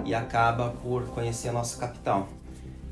e 0.04 0.14
acaba 0.14 0.70
por 0.70 1.08
conhecer 1.08 1.48
a 1.48 1.52
nossa 1.52 1.78
capital. 1.78 2.28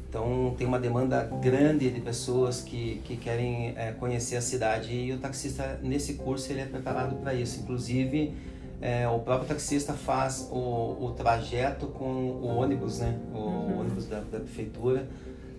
Então 0.09 0.55
tem 0.59 0.67
uma 0.67 0.79
demanda 0.79 1.25
grande 1.41 1.89
de 1.89 2.01
pessoas 2.01 2.61
que, 2.61 3.01
que 3.05 3.17
querem 3.17 3.75
é, 3.77 3.93
conhecer 3.93 4.37
a 4.37 4.43
cidade 4.43 4.93
e 4.93 5.13
o 5.13 5.19
taxista 5.19 5.79
nesse 5.83 6.15
curso 6.15 6.51
ele 6.53 6.61
é 6.61 6.67
preparado 6.67 7.17
para 7.17 7.33
isso. 7.33 7.61
Inclusive 7.61 8.35
é, 8.81 9.09
o 9.09 9.21
próprio 9.21 9.49
taxista 9.49 9.93
faz 9.95 10.49
o, 10.51 10.57
o 11.01 11.15
trajeto 11.17 11.87
com 11.87 12.05
o 12.05 12.47
ônibus, 12.47 12.99
né? 12.99 13.17
O 13.33 13.39
uhum. 13.39 13.81
ônibus 13.81 14.07
da, 14.07 14.19
da 14.19 14.41
prefeitura 14.41 15.09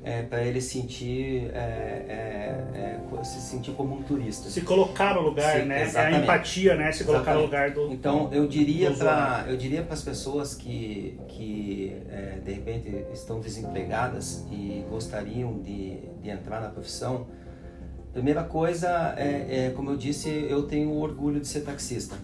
é, 0.04 0.22
para 0.22 0.44
ele 0.44 0.60
sentir 0.60 1.50
é, 1.54 1.58
é, 1.58 3.00
é, 3.18 3.24
se 3.24 3.40
sentir 3.40 3.72
como 3.72 3.96
um 3.96 4.04
turista. 4.04 4.50
Se 4.50 4.62
colocar 4.62 5.16
no 5.16 5.22
lugar 5.22 5.62
Sim, 5.62 5.66
né? 5.66 5.84
Exatamente. 5.84 6.16
a 6.16 6.24
empatia 6.24 6.76
né? 6.76 6.92
Se 6.92 7.06
colocar 7.06 7.32
exatamente. 7.32 7.40
no 7.40 7.46
lugar 7.46 7.72
do 7.72 7.94
então 7.94 8.30
eu 8.34 8.46
diria 8.46 8.92
para 8.92 9.46
eu 9.48 9.56
diria 9.56 9.82
para 9.82 9.94
as 9.94 10.02
pessoas 10.02 10.56
que 10.56 11.18
que 11.30 11.96
é, 12.10 12.40
de 12.44 12.52
repente 12.52 12.90
estão 13.14 13.40
desempregadas 13.40 14.46
e 14.52 14.86
gostariam 14.90 15.60
de, 15.60 15.98
de 16.22 16.30
entrar 16.30 16.60
na 16.60 16.68
profissão 16.68 17.28
primeira 18.12 18.44
coisa 18.44 19.16
é, 19.18 19.72
como 19.74 19.90
eu 19.90 19.96
disse 19.96 20.30
eu 20.50 20.64
tenho 20.64 20.94
orgulho 20.98 21.40
de 21.40 21.48
ser 21.48 21.62
taxista. 21.62 22.16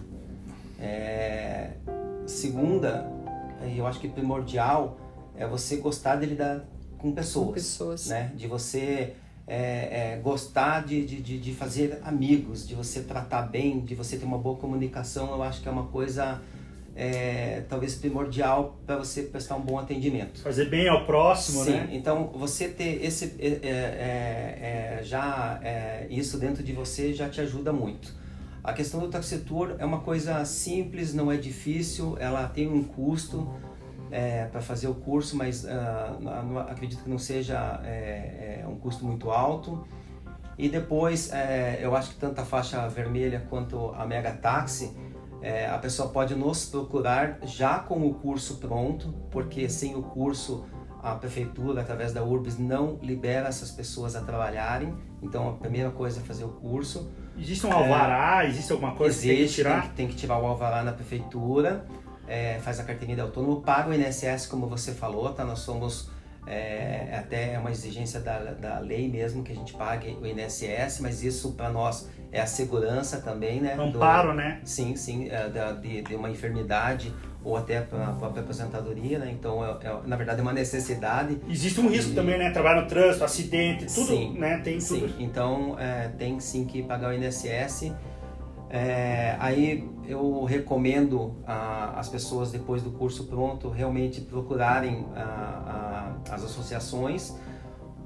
Segunda 2.26 3.10
e 3.66 3.78
eu 3.78 3.86
acho 3.86 3.98
que 3.98 4.08
primordial 4.08 4.98
é 5.34 5.46
você 5.46 5.76
gostar 5.76 6.16
de 6.16 6.26
lidar 6.26 6.64
com 7.00 7.12
pessoas, 7.12 7.46
com 7.46 7.52
pessoas. 7.52 8.06
Né? 8.08 8.32
De 8.34 8.46
você 8.46 9.14
é, 9.46 10.12
é, 10.14 10.20
gostar 10.22 10.84
de, 10.84 11.04
de, 11.04 11.38
de 11.38 11.54
fazer 11.54 11.98
amigos, 12.04 12.66
de 12.66 12.74
você 12.74 13.00
tratar 13.00 13.42
bem, 13.42 13.80
de 13.80 13.94
você 13.94 14.16
ter 14.16 14.24
uma 14.24 14.38
boa 14.38 14.56
comunicação, 14.56 15.32
eu 15.32 15.42
acho 15.42 15.60
que 15.60 15.68
é 15.68 15.72
uma 15.72 15.86
coisa 15.86 16.40
é, 16.94 17.64
talvez 17.68 17.94
primordial 17.96 18.78
para 18.86 18.96
você 18.96 19.22
prestar 19.22 19.56
um 19.56 19.62
bom 19.62 19.78
atendimento. 19.78 20.40
Fazer 20.40 20.66
bem 20.66 20.88
ao 20.88 21.04
próximo, 21.04 21.64
Sim, 21.64 21.72
né? 21.72 21.88
então 21.92 22.30
você 22.34 22.68
ter 22.68 23.04
esse 23.04 23.34
é, 23.40 23.48
é, 23.48 24.98
é, 24.98 25.00
já 25.02 25.60
isso 26.08 26.38
dentro 26.38 26.62
de 26.62 26.72
você 26.72 27.12
já 27.12 27.28
te 27.28 27.40
ajuda 27.40 27.72
muito. 27.72 28.20
A 28.62 28.74
questão 28.74 29.00
do 29.00 29.08
taxitur 29.08 29.74
é 29.78 29.84
uma 29.84 30.00
coisa 30.00 30.44
simples, 30.44 31.14
não 31.14 31.32
é 31.32 31.36
difícil, 31.36 32.16
ela 32.20 32.46
tem 32.46 32.68
um 32.68 32.84
custo 32.84 33.48
é, 34.10 34.46
para 34.46 34.60
fazer 34.60 34.88
o 34.88 34.94
curso, 34.94 35.36
mas 35.36 35.64
uh, 35.64 36.58
acredito 36.68 37.04
que 37.04 37.10
não 37.10 37.18
seja 37.18 37.80
é, 37.84 38.60
é, 38.62 38.66
um 38.66 38.76
custo 38.76 39.04
muito 39.04 39.30
alto. 39.30 39.84
E 40.58 40.68
depois, 40.68 41.32
é, 41.32 41.78
eu 41.80 41.94
acho 41.96 42.10
que 42.10 42.16
tanto 42.16 42.40
a 42.40 42.44
faixa 42.44 42.86
vermelha 42.88 43.46
quanto 43.48 43.92
a 43.96 44.04
Mega 44.06 44.32
Táxi, 44.32 44.94
é, 45.40 45.66
a 45.66 45.78
pessoa 45.78 46.10
pode 46.10 46.34
nos 46.34 46.66
procurar 46.66 47.38
já 47.44 47.78
com 47.78 48.06
o 48.06 48.12
curso 48.14 48.56
pronto, 48.56 49.14
porque 49.30 49.68
sem 49.70 49.96
o 49.96 50.02
curso 50.02 50.66
a 51.02 51.14
prefeitura, 51.14 51.80
através 51.80 52.12
da 52.12 52.22
URBS, 52.22 52.58
não 52.58 52.98
libera 53.02 53.48
essas 53.48 53.70
pessoas 53.70 54.14
a 54.14 54.20
trabalharem. 54.20 54.94
Então, 55.22 55.48
a 55.48 55.52
primeira 55.52 55.90
coisa 55.90 56.20
é 56.20 56.22
fazer 56.22 56.44
o 56.44 56.50
curso. 56.50 57.10
Existe 57.38 57.66
um 57.66 57.72
alvará? 57.72 58.44
É, 58.44 58.48
existe 58.48 58.70
alguma 58.70 58.94
coisa 58.94 59.16
existe, 59.16 59.28
que 59.30 59.36
tem 59.36 59.46
que 59.46 59.54
tirar? 59.54 59.80
Tem 59.80 59.88
que, 59.88 59.96
tem 59.96 60.08
que 60.08 60.16
tirar 60.16 60.38
o 60.38 60.46
alvará 60.46 60.82
na 60.82 60.92
prefeitura 60.92 61.86
é, 62.30 62.60
faz 62.60 62.78
a 62.78 62.84
carteirinha 62.84 63.16
de 63.16 63.22
autônomo, 63.22 63.60
paga 63.60 63.90
o 63.90 63.92
INSS, 63.92 64.46
como 64.46 64.68
você 64.68 64.92
falou, 64.92 65.32
tá? 65.32 65.44
Nós 65.44 65.58
somos 65.58 66.08
é, 66.46 67.08
até 67.18 67.58
uma 67.58 67.72
exigência 67.72 68.20
da, 68.20 68.38
da 68.52 68.78
lei 68.78 69.10
mesmo 69.10 69.42
que 69.42 69.50
a 69.50 69.54
gente 69.54 69.74
pague 69.74 70.16
o 70.20 70.24
INSS, 70.24 71.00
mas 71.00 71.24
isso 71.24 71.52
para 71.52 71.70
nós 71.70 72.08
é 72.30 72.40
a 72.40 72.46
segurança 72.46 73.20
também, 73.20 73.60
né? 73.60 73.74
Amparo, 73.74 74.28
do, 74.28 74.34
né? 74.34 74.60
Sim, 74.62 74.94
sim, 74.94 75.28
é, 75.28 75.48
da, 75.48 75.72
de, 75.72 76.02
de, 76.02 76.14
uma 76.14 76.30
enfermidade 76.30 77.12
ou 77.42 77.56
até 77.56 77.80
para 77.80 78.06
a 78.06 78.12
própria 78.12 78.44
aposentadoria, 78.44 79.18
né? 79.18 79.28
Então, 79.32 79.64
é, 79.64 79.70
é, 79.82 80.00
na 80.06 80.14
verdade, 80.14 80.38
é 80.38 80.42
uma 80.42 80.52
necessidade. 80.52 81.36
Existe 81.48 81.80
um 81.80 81.88
risco 81.88 82.14
também, 82.14 82.38
né? 82.38 82.52
Trabalho 82.52 82.82
no 82.82 82.86
trânsito, 82.86 83.24
acidente, 83.24 83.86
tudo, 83.86 84.06
sim, 84.06 84.38
né? 84.38 84.58
Tem 84.58 84.78
tudo. 84.78 85.08
Sim, 85.08 85.14
então 85.18 85.76
é, 85.80 86.08
tem 86.16 86.38
sim 86.38 86.64
que 86.64 86.80
pagar 86.80 87.10
o 87.10 87.12
INSS 87.12 87.92
é, 88.70 89.36
aí 89.40 89.90
eu 90.06 90.44
recomendo 90.44 91.34
a, 91.44 91.98
as 91.98 92.08
pessoas 92.08 92.52
depois 92.52 92.82
do 92.82 92.90
curso 92.92 93.24
pronto 93.24 93.68
realmente 93.68 94.20
procurarem 94.20 95.06
a, 95.14 96.14
a, 96.28 96.34
as 96.34 96.44
associações, 96.44 97.34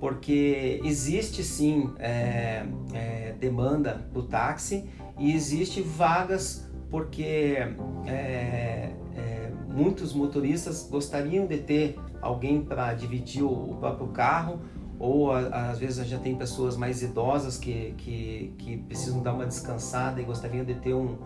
porque 0.00 0.80
existe 0.83 1.44
sim 1.44 1.92
é, 1.99 2.64
é, 2.94 3.35
demanda 3.38 4.09
do 4.11 4.23
táxi 4.23 4.88
e 5.18 5.35
existe 5.35 5.83
vagas 5.83 6.66
porque 6.90 7.59
é, 8.06 8.90
é 9.14 9.50
muitos 9.75 10.14
motoristas 10.14 10.88
gostariam 10.88 11.47
de 11.47 11.59
ter 11.59 11.99
alguém 12.23 12.62
para 12.62 12.94
dividir 12.94 13.42
o, 13.42 13.76
próprio 13.78 14.06
carro 14.09 14.61
ou 14.98 15.32
a, 15.32 15.70
às 15.70 15.78
vezes 15.78 16.06
já 16.06 16.18
tem 16.18 16.34
pessoas 16.36 16.76
mais 16.76 17.02
idosas 17.02 17.58
que, 17.58 17.94
que, 17.98 18.54
que, 18.58 18.76
precisam 18.78 19.22
dar 19.22 19.34
uma 19.34 19.46
descansada 19.46 20.20
e 20.20 20.24
gostariam 20.24 20.64
de 20.64 20.74
ter 20.74 20.94
um, 20.94 21.18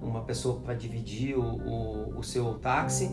uma 0.00 0.22
pessoa 0.22 0.60
para 0.60 0.74
dividir 0.74 1.36
o, 1.36 1.42
o, 1.42 2.18
o 2.18 2.22
seu 2.22 2.54
táxi 2.54 3.10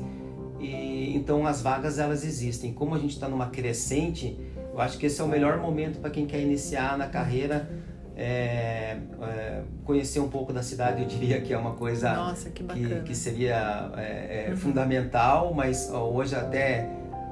e 0.59 1.15
então 1.15 1.45
as 1.45 1.61
vagas 1.61 1.99
elas 1.99 2.25
existem 2.25 2.73
como 2.73 2.95
a 2.95 2.99
gente 2.99 3.11
está 3.11 3.29
numa 3.29 3.47
crescente 3.47 4.37
eu 4.79 4.83
acho 4.83 4.97
que 4.97 5.07
esse 5.07 5.19
é 5.19 5.23
o 5.25 5.27
melhor 5.27 5.57
momento 5.57 5.99
para 5.99 6.09
quem 6.09 6.25
quer 6.25 6.39
iniciar 6.39 6.97
na 6.97 7.07
carreira. 7.07 7.69
É, 8.15 8.97
é, 9.21 9.61
conhecer 9.85 10.21
um 10.21 10.29
pouco 10.29 10.51
da 10.51 10.61
cidade, 10.63 11.01
eu 11.01 11.07
diria 11.07 11.39
que 11.39 11.53
é 11.53 11.57
uma 11.57 11.73
coisa 11.73 12.13
Nossa, 12.13 12.49
que, 12.49 12.63
que, 12.63 13.01
que, 13.01 13.15
seria 13.15 13.91
é, 13.95 14.47
é, 14.47 14.49
uhum. 14.49 14.57
fundamental, 14.57 15.53
mas 15.53 15.89
hoje 15.89 16.35
até 16.35 16.89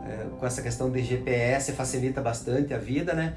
é, 0.07 0.25
com 0.39 0.45
essa 0.45 0.61
questão 0.61 0.89
de 0.89 1.03
GPS 1.03 1.71
facilita 1.73 2.21
bastante 2.21 2.73
a 2.73 2.77
vida, 2.77 3.13
né? 3.13 3.35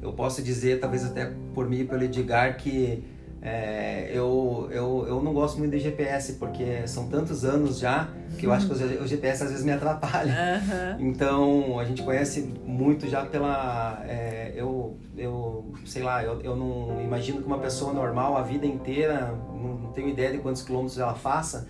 Eu 0.00 0.12
posso 0.12 0.42
dizer, 0.42 0.80
talvez 0.80 1.04
até 1.04 1.30
por 1.54 1.68
mim 1.68 1.80
e 1.80 1.84
pelo 1.84 2.02
Edgar, 2.02 2.56
que 2.56 3.04
é, 3.44 4.08
eu, 4.14 4.68
eu, 4.70 5.04
eu 5.08 5.20
não 5.20 5.34
gosto 5.34 5.58
muito 5.58 5.72
de 5.72 5.80
GPS, 5.80 6.34
porque 6.34 6.86
são 6.86 7.08
tantos 7.08 7.44
anos 7.44 7.80
já 7.80 8.08
que 8.38 8.46
eu 8.46 8.52
acho 8.52 8.68
que 8.68 8.72
o 8.72 9.06
GPS 9.06 9.42
às 9.42 9.50
vezes 9.50 9.64
me 9.64 9.72
atrapalha. 9.72 10.32
Uhum. 10.32 11.08
Então, 11.08 11.78
a 11.80 11.84
gente 11.84 12.02
conhece 12.02 12.52
muito 12.64 13.08
já 13.08 13.26
pela... 13.26 14.00
É, 14.06 14.52
eu, 14.54 14.96
eu, 15.16 15.72
sei 15.84 16.04
lá, 16.04 16.22
eu, 16.22 16.40
eu 16.40 16.54
não 16.54 17.02
imagino 17.02 17.40
que 17.40 17.46
uma 17.46 17.58
pessoa 17.58 17.92
normal 17.92 18.36
a 18.36 18.42
vida 18.42 18.64
inteira, 18.64 19.34
não, 19.48 19.74
não 19.74 19.92
tenho 19.92 20.08
ideia 20.08 20.30
de 20.30 20.38
quantos 20.38 20.62
quilômetros 20.62 20.96
ela 21.00 21.14
faça, 21.14 21.66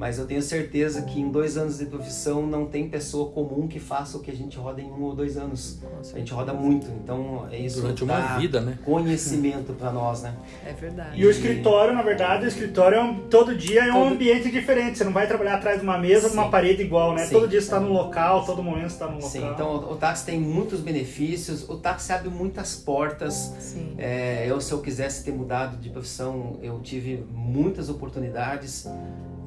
mas 0.00 0.18
eu 0.18 0.26
tenho 0.26 0.40
certeza 0.40 1.02
que 1.02 1.20
em 1.20 1.30
dois 1.30 1.58
anos 1.58 1.76
de 1.76 1.84
profissão 1.84 2.46
não 2.46 2.64
tem 2.64 2.88
pessoa 2.88 3.30
comum 3.32 3.68
que 3.68 3.78
faça 3.78 4.16
o 4.16 4.20
que 4.20 4.30
a 4.30 4.34
gente 4.34 4.56
roda 4.56 4.80
em 4.80 4.90
um 4.90 5.02
ou 5.02 5.14
dois 5.14 5.36
anos. 5.36 5.78
A 6.14 6.18
gente 6.18 6.32
roda 6.32 6.54
muito, 6.54 6.86
então 7.04 7.46
é 7.52 7.58
isso. 7.58 7.82
Durante 7.82 8.02
uma 8.04 8.38
vida, 8.38 8.62
né? 8.62 8.78
Conhecimento 8.82 9.74
para 9.74 9.92
nós, 9.92 10.22
né? 10.22 10.34
É 10.64 10.72
verdade. 10.72 11.20
E 11.20 11.26
o 11.26 11.30
escritório, 11.30 11.92
na 11.92 12.00
verdade, 12.00 12.46
o 12.46 12.48
escritório 12.48 12.96
é 12.96 13.02
um, 13.02 13.28
todo 13.28 13.54
dia 13.54 13.84
é 13.84 13.90
um 13.90 14.04
todo... 14.04 14.14
ambiente 14.14 14.50
diferente. 14.50 14.96
Você 14.96 15.04
não 15.04 15.12
vai 15.12 15.26
trabalhar 15.26 15.56
atrás 15.56 15.78
de 15.78 15.84
uma 15.84 15.98
mesa, 15.98 16.30
de 16.30 16.34
uma 16.34 16.48
parede 16.48 16.82
igual, 16.82 17.14
né? 17.14 17.26
Sim. 17.26 17.34
Todo 17.34 17.46
dia 17.46 17.60
você 17.60 17.66
está 17.66 17.78
no 17.78 17.92
local, 17.92 18.46
todo 18.46 18.62
momento 18.62 18.86
está 18.86 19.06
no 19.06 19.16
local. 19.16 19.28
Sim, 19.28 19.50
então 19.52 19.68
o, 19.68 19.92
o, 19.92 19.96
táxi 19.96 20.24
tem 20.24 20.40
muitos 20.40 20.80
benefícios, 20.80 21.68
o 21.68 21.76
táxi 21.76 22.10
abre 22.10 22.30
muitas 22.30 22.74
portas. 22.74 23.54
Sim. 23.58 23.96
É, 23.98 24.46
eu, 24.48 24.62
se 24.62 24.72
eu 24.72 24.80
quisesse 24.80 25.22
ter 25.22 25.32
mudado 25.32 25.76
de 25.76 25.90
profissão, 25.90 26.58
eu 26.62 26.80
tive 26.80 27.22
muitas 27.30 27.90
oportunidades. 27.90 28.88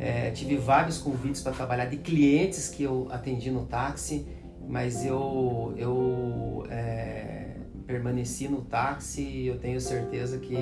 É, 0.03 0.31
tive 0.31 0.57
vários 0.57 0.97
convites 0.97 1.41
para 1.41 1.53
trabalhar 1.53 1.85
de 1.85 1.95
clientes 1.95 2.67
que 2.67 2.83
eu 2.83 3.07
atendi 3.09 3.49
no 3.49 3.65
táxi, 3.65 4.27
mas 4.67 5.05
eu, 5.05 5.73
eu 5.77 6.67
é, 6.69 7.55
permaneci 7.87 8.49
no 8.49 8.63
táxi 8.63 9.21
e 9.21 9.47
eu 9.47 9.57
tenho 9.57 9.79
certeza 9.79 10.39
que 10.39 10.57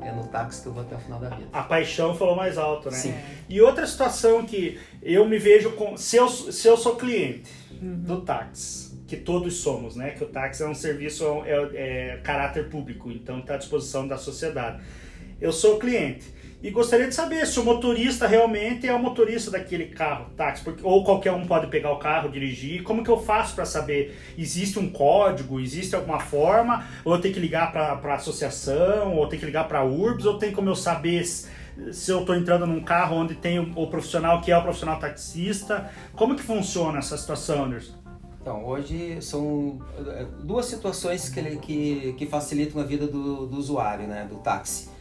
é 0.00 0.12
no 0.12 0.26
táxi 0.28 0.62
que 0.62 0.68
eu 0.68 0.72
vou 0.72 0.82
até 0.82 0.96
o 0.96 0.98
final 0.98 1.20
da 1.20 1.28
vida. 1.28 1.48
A 1.52 1.62
paixão 1.62 2.14
falou 2.14 2.34
mais 2.34 2.56
alto, 2.56 2.90
né? 2.90 2.96
Sim. 2.96 3.14
E 3.50 3.60
outra 3.60 3.86
situação 3.86 4.46
que 4.46 4.80
eu 5.02 5.28
me 5.28 5.36
vejo 5.36 5.72
com. 5.72 5.98
Se 5.98 6.16
eu, 6.16 6.26
se 6.26 6.66
eu 6.66 6.74
sou 6.78 6.96
cliente 6.96 7.50
uhum. 7.82 7.98
do 7.98 8.22
táxi, 8.22 8.98
que 9.06 9.16
todos 9.18 9.56
somos, 9.58 9.94
né? 9.94 10.12
Que 10.12 10.24
o 10.24 10.28
táxi 10.28 10.62
é 10.62 10.66
um 10.66 10.74
serviço, 10.74 11.24
é, 11.44 12.14
é 12.14 12.20
caráter 12.24 12.70
público, 12.70 13.10
então 13.10 13.40
está 13.40 13.56
à 13.56 13.58
disposição 13.58 14.08
da 14.08 14.16
sociedade. 14.16 14.82
Eu 15.38 15.52
sou 15.52 15.78
cliente 15.78 16.39
e 16.62 16.70
gostaria 16.70 17.08
de 17.08 17.14
saber 17.14 17.46
se 17.46 17.58
o 17.58 17.64
motorista 17.64 18.26
realmente 18.26 18.86
é 18.86 18.94
o 18.94 18.98
motorista 18.98 19.50
daquele 19.50 19.86
carro, 19.86 20.26
táxi, 20.36 20.62
porque, 20.62 20.82
ou 20.84 21.02
qualquer 21.02 21.32
um 21.32 21.46
pode 21.46 21.68
pegar 21.68 21.90
o 21.90 21.98
carro, 21.98 22.28
dirigir. 22.28 22.82
Como 22.82 23.02
que 23.02 23.10
eu 23.10 23.18
faço 23.18 23.54
para 23.54 23.64
saber? 23.64 24.14
Existe 24.36 24.78
um 24.78 24.90
código? 24.90 25.58
Existe 25.58 25.96
alguma 25.96 26.20
forma? 26.20 26.84
Ou 27.02 27.14
eu 27.14 27.20
tenho 27.20 27.32
que 27.32 27.40
ligar 27.40 27.72
para 27.72 27.92
a 27.92 28.14
associação? 28.14 29.14
Ou 29.14 29.22
eu 29.22 29.28
tenho 29.28 29.40
que 29.40 29.46
ligar 29.46 29.66
para 29.66 29.78
a 29.78 29.84
URBS? 29.84 30.26
Ou 30.26 30.36
tem 30.36 30.52
como 30.52 30.68
eu 30.68 30.74
saber 30.74 31.24
se, 31.24 32.10
eu 32.10 32.20
estou 32.20 32.34
entrando 32.34 32.66
num 32.66 32.82
carro 32.82 33.16
onde 33.16 33.34
tem 33.36 33.58
o, 33.58 33.72
o, 33.74 33.86
profissional 33.86 34.42
que 34.42 34.52
é 34.52 34.58
o 34.58 34.62
profissional 34.62 34.98
taxista? 34.98 35.90
Como 36.14 36.36
que 36.36 36.42
funciona 36.42 36.98
essa 36.98 37.16
situação, 37.16 37.64
Anderson? 37.64 37.94
Então, 38.38 38.66
hoje 38.66 39.16
são 39.22 39.78
eh, 39.98 40.26
duas 40.42 40.66
situações 40.66 41.30
que, 41.30 41.56
que, 41.56 42.14
que 42.18 42.26
facilitam 42.26 42.82
a 42.82 42.84
vida 42.84 43.06
do, 43.06 43.46
do 43.46 43.56
usuário, 43.56 44.06
né, 44.06 44.26
do 44.28 44.36
táxi. 44.36 44.99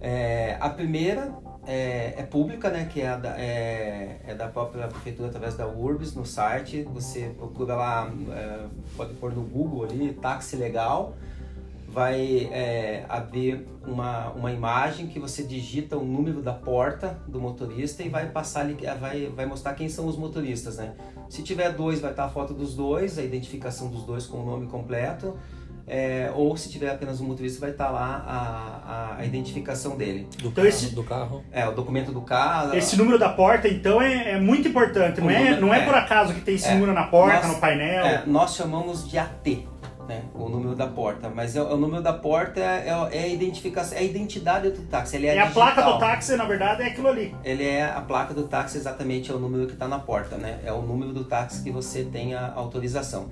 É, 0.00 0.56
a 0.58 0.70
primeira 0.70 1.34
é, 1.66 2.14
é, 2.16 2.22
pública, 2.22 2.70
né, 2.70 2.88
que 2.90 3.02
é, 3.02 3.16
da, 3.16 3.38
é, 3.38 4.20
é, 4.26 4.34
da 4.34 4.48
própria 4.48 4.88
prefeitura 4.88 5.28
através 5.28 5.56
da 5.56 5.68
URBS 5.68 6.14
no 6.14 6.24
site. 6.24 6.82
Você 6.94 7.32
procura 7.36 7.74
lá, 7.74 8.10
é, 8.30 8.66
pode 8.96 9.14
pôr 9.14 9.32
no 9.32 9.42
Google 9.42 9.84
ali, 9.84 10.12
táxi 10.14 10.56
legal. 10.56 11.14
Vai 11.88 12.48
é, 12.52 13.04
abrir 13.08 13.66
uma, 13.84 14.30
uma 14.30 14.52
imagem 14.52 15.08
que 15.08 15.18
você 15.18 15.42
digita 15.42 15.96
o 15.96 16.04
número 16.04 16.40
da 16.40 16.52
porta 16.52 17.18
do 17.26 17.40
motorista 17.40 18.02
e 18.02 18.08
vai 18.08 18.30
passar 18.30 18.60
ali, 18.60 18.76
vai, 19.00 19.26
vai 19.26 19.44
mostrar 19.44 19.74
quem 19.74 19.88
são 19.88 20.06
os 20.06 20.16
motoristas, 20.16 20.76
né? 20.76 20.94
Se 21.28 21.42
tiver 21.42 21.72
dois, 21.72 22.00
vai 22.00 22.12
estar 22.12 22.26
a 22.26 22.28
foto 22.28 22.54
dos 22.54 22.76
dois, 22.76 23.18
a 23.18 23.22
identificação 23.24 23.88
dos 23.88 24.04
dois 24.04 24.24
com 24.24 24.38
o 24.38 24.46
nome 24.46 24.68
completo 24.68 25.36
é, 25.86 26.30
ou 26.34 26.56
se 26.56 26.70
tiver 26.70 26.90
apenas 26.90 27.20
um 27.20 27.24
motorista, 27.26 27.60
vai 27.60 27.70
estar 27.70 27.90
lá 27.90 28.24
a, 28.26 29.16
a, 29.18 29.24
identificação 29.24 29.96
dele. 29.96 30.28
Do, 30.38 30.48
então 30.48 30.52
carro, 30.52 30.68
esse, 30.68 30.94
do 30.94 31.04
carro? 31.04 31.44
É, 31.50 31.66
o 31.66 31.72
documento 31.72 32.12
do 32.12 32.20
carro. 32.20 32.74
Esse 32.74 32.96
número 32.96 33.18
da 33.18 33.28
porta, 33.28 33.68
então, 33.68 34.00
é, 34.00 34.32
é 34.32 34.40
muito 34.40 34.68
importante. 34.68 35.20
Não, 35.20 35.30
é, 35.30 35.38
número, 35.38 35.60
não 35.60 35.74
é, 35.74 35.80
é, 35.80 35.84
por 35.84 35.94
acaso 35.94 36.34
que 36.34 36.40
tem 36.40 36.54
esse 36.54 36.68
é, 36.68 36.74
número 36.74 36.92
na 36.92 37.04
porta, 37.04 37.46
nós, 37.46 37.54
no 37.54 37.60
painel. 37.60 38.04
É, 38.04 38.22
nós 38.26 38.54
chamamos 38.54 39.08
de 39.08 39.18
AT. 39.18 39.66
Né, 40.08 40.24
o 40.34 40.48
número 40.48 40.74
da 40.74 40.88
porta, 40.88 41.30
mas 41.32 41.54
é, 41.54 41.62
o 41.62 41.76
número 41.76 42.02
da 42.02 42.12
porta 42.12 42.58
é, 42.58 42.88
é, 43.12 43.22
a 43.22 43.28
identificação, 43.28 43.96
é 43.96 44.00
a 44.00 44.02
identidade 44.02 44.68
do 44.70 44.82
táxi. 44.82 45.14
Ele 45.14 45.28
é, 45.28 45.38
a 45.38 45.46
placa 45.46 45.82
do 45.82 46.00
táxi, 46.00 46.34
na 46.34 46.44
verdade, 46.44 46.82
é 46.82 46.86
aquilo 46.86 47.06
ali. 47.06 47.32
Ele 47.44 47.64
é 47.64 47.84
a 47.84 48.00
placa 48.00 48.34
do 48.34 48.42
táxi, 48.48 48.76
exatamente 48.76 49.30
é 49.30 49.34
o 49.34 49.38
número 49.38 49.68
que 49.68 49.74
está 49.74 49.86
na 49.86 50.00
porta, 50.00 50.36
né? 50.36 50.58
É 50.64 50.72
o 50.72 50.82
número 50.82 51.12
do 51.12 51.22
táxi 51.22 51.62
que 51.62 51.70
você 51.70 52.02
tem 52.02 52.34
a 52.34 52.52
autorização. 52.56 53.28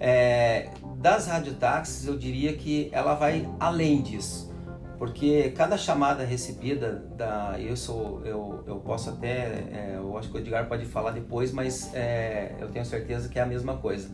É, 0.00 0.68
das 0.96 1.26
radiotáxis, 1.26 2.06
eu 2.06 2.16
diria 2.16 2.52
que 2.54 2.88
ela 2.92 3.14
vai 3.14 3.48
além 3.58 4.00
disso, 4.00 4.52
porque 4.98 5.52
cada 5.56 5.76
chamada 5.76 6.24
recebida 6.24 7.04
da 7.16 7.56
eu 7.58 7.76
sou 7.76 8.24
eu, 8.24 8.64
eu 8.66 8.76
posso 8.76 9.10
até 9.10 9.64
é, 9.72 9.94
eu 9.96 10.16
acho 10.18 10.28
que 10.28 10.36
o 10.36 10.40
Edgar 10.40 10.68
pode 10.68 10.84
falar 10.84 11.12
depois, 11.12 11.52
mas 11.52 11.92
é, 11.94 12.54
eu 12.60 12.68
tenho 12.68 12.84
certeza 12.84 13.28
que 13.28 13.38
é 13.38 13.42
a 13.42 13.46
mesma 13.46 13.76
coisa. 13.76 14.08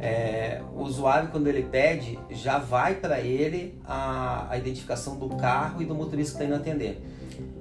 É, 0.00 0.62
o 0.74 0.82
usuário 0.82 1.28
quando 1.30 1.46
ele 1.46 1.62
pede 1.62 2.18
já 2.30 2.58
vai 2.58 2.94
para 2.94 3.20
ele 3.20 3.80
a, 3.84 4.46
a 4.50 4.58
identificação 4.58 5.16
do 5.16 5.28
carro 5.36 5.82
e 5.82 5.84
do 5.84 5.94
motorista 5.94 6.38
que 6.38 6.44
está 6.44 6.54
indo 6.54 6.60
atender. 6.60 7.00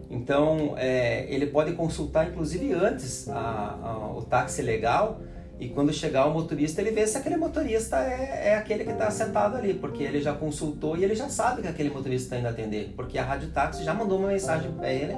Então 0.09 0.75
é, 0.77 1.25
ele 1.31 1.47
pode 1.47 1.73
consultar 1.73 2.29
inclusive 2.29 2.73
antes 2.73 3.27
a, 3.29 3.77
a, 3.83 4.17
o 4.17 4.21
táxi 4.23 4.61
legal 4.61 5.19
e 5.59 5.69
quando 5.69 5.93
chegar 5.93 6.25
o 6.25 6.33
motorista, 6.33 6.81
ele 6.81 6.91
vê 6.91 7.07
se 7.07 7.17
aquele 7.17 7.37
motorista 7.37 7.97
é, 7.97 8.49
é 8.49 8.55
aquele 8.55 8.83
que 8.83 8.91
está 8.91 9.09
sentado 9.09 9.55
ali, 9.55 9.73
porque 9.73 10.03
ele 10.03 10.21
já 10.21 10.33
consultou 10.33 10.97
e 10.97 11.03
ele 11.03 11.15
já 11.15 11.29
sabe 11.29 11.61
que 11.61 11.67
aquele 11.67 11.89
motorista 11.89 12.25
está 12.25 12.37
indo 12.37 12.47
atender, 12.47 12.93
porque 12.95 13.17
a 13.17 13.23
Rádio 13.23 13.49
Táxi 13.49 13.83
já 13.83 13.93
mandou 13.93 14.19
uma 14.19 14.27
mensagem 14.27 14.71
para 14.71 14.91
ele 14.91 15.15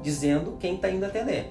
dizendo 0.00 0.56
quem 0.60 0.76
está 0.76 0.88
indo 0.88 1.04
atender. 1.04 1.50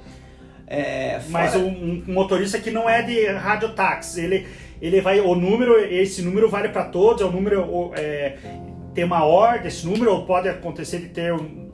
É, 0.66 1.20
fora... 1.20 1.30
Mas 1.30 1.56
um, 1.56 1.68
um, 1.68 2.04
motorista 2.08 2.60
que 2.60 2.72
não 2.72 2.90
é 2.90 3.02
de 3.02 3.26
Rádio 3.28 3.74
Táxi, 3.74 4.22
ele, 4.22 4.48
ele 4.82 5.02
vai, 5.02 5.20
o 5.20 5.36
número, 5.36 5.78
esse 5.78 6.22
número 6.22 6.50
vale 6.50 6.70
para 6.70 6.86
todos, 6.86 7.22
é 7.22 7.26
o 7.26 7.32
número, 7.32 7.92
é, 7.96 8.38
tem 8.94 9.04
uma 9.04 9.26
ordem, 9.26 9.68
esse 9.68 9.86
número, 9.86 10.12
ou 10.12 10.26
pode 10.26 10.48
acontecer 10.48 11.00
de 11.00 11.10
ter 11.10 11.34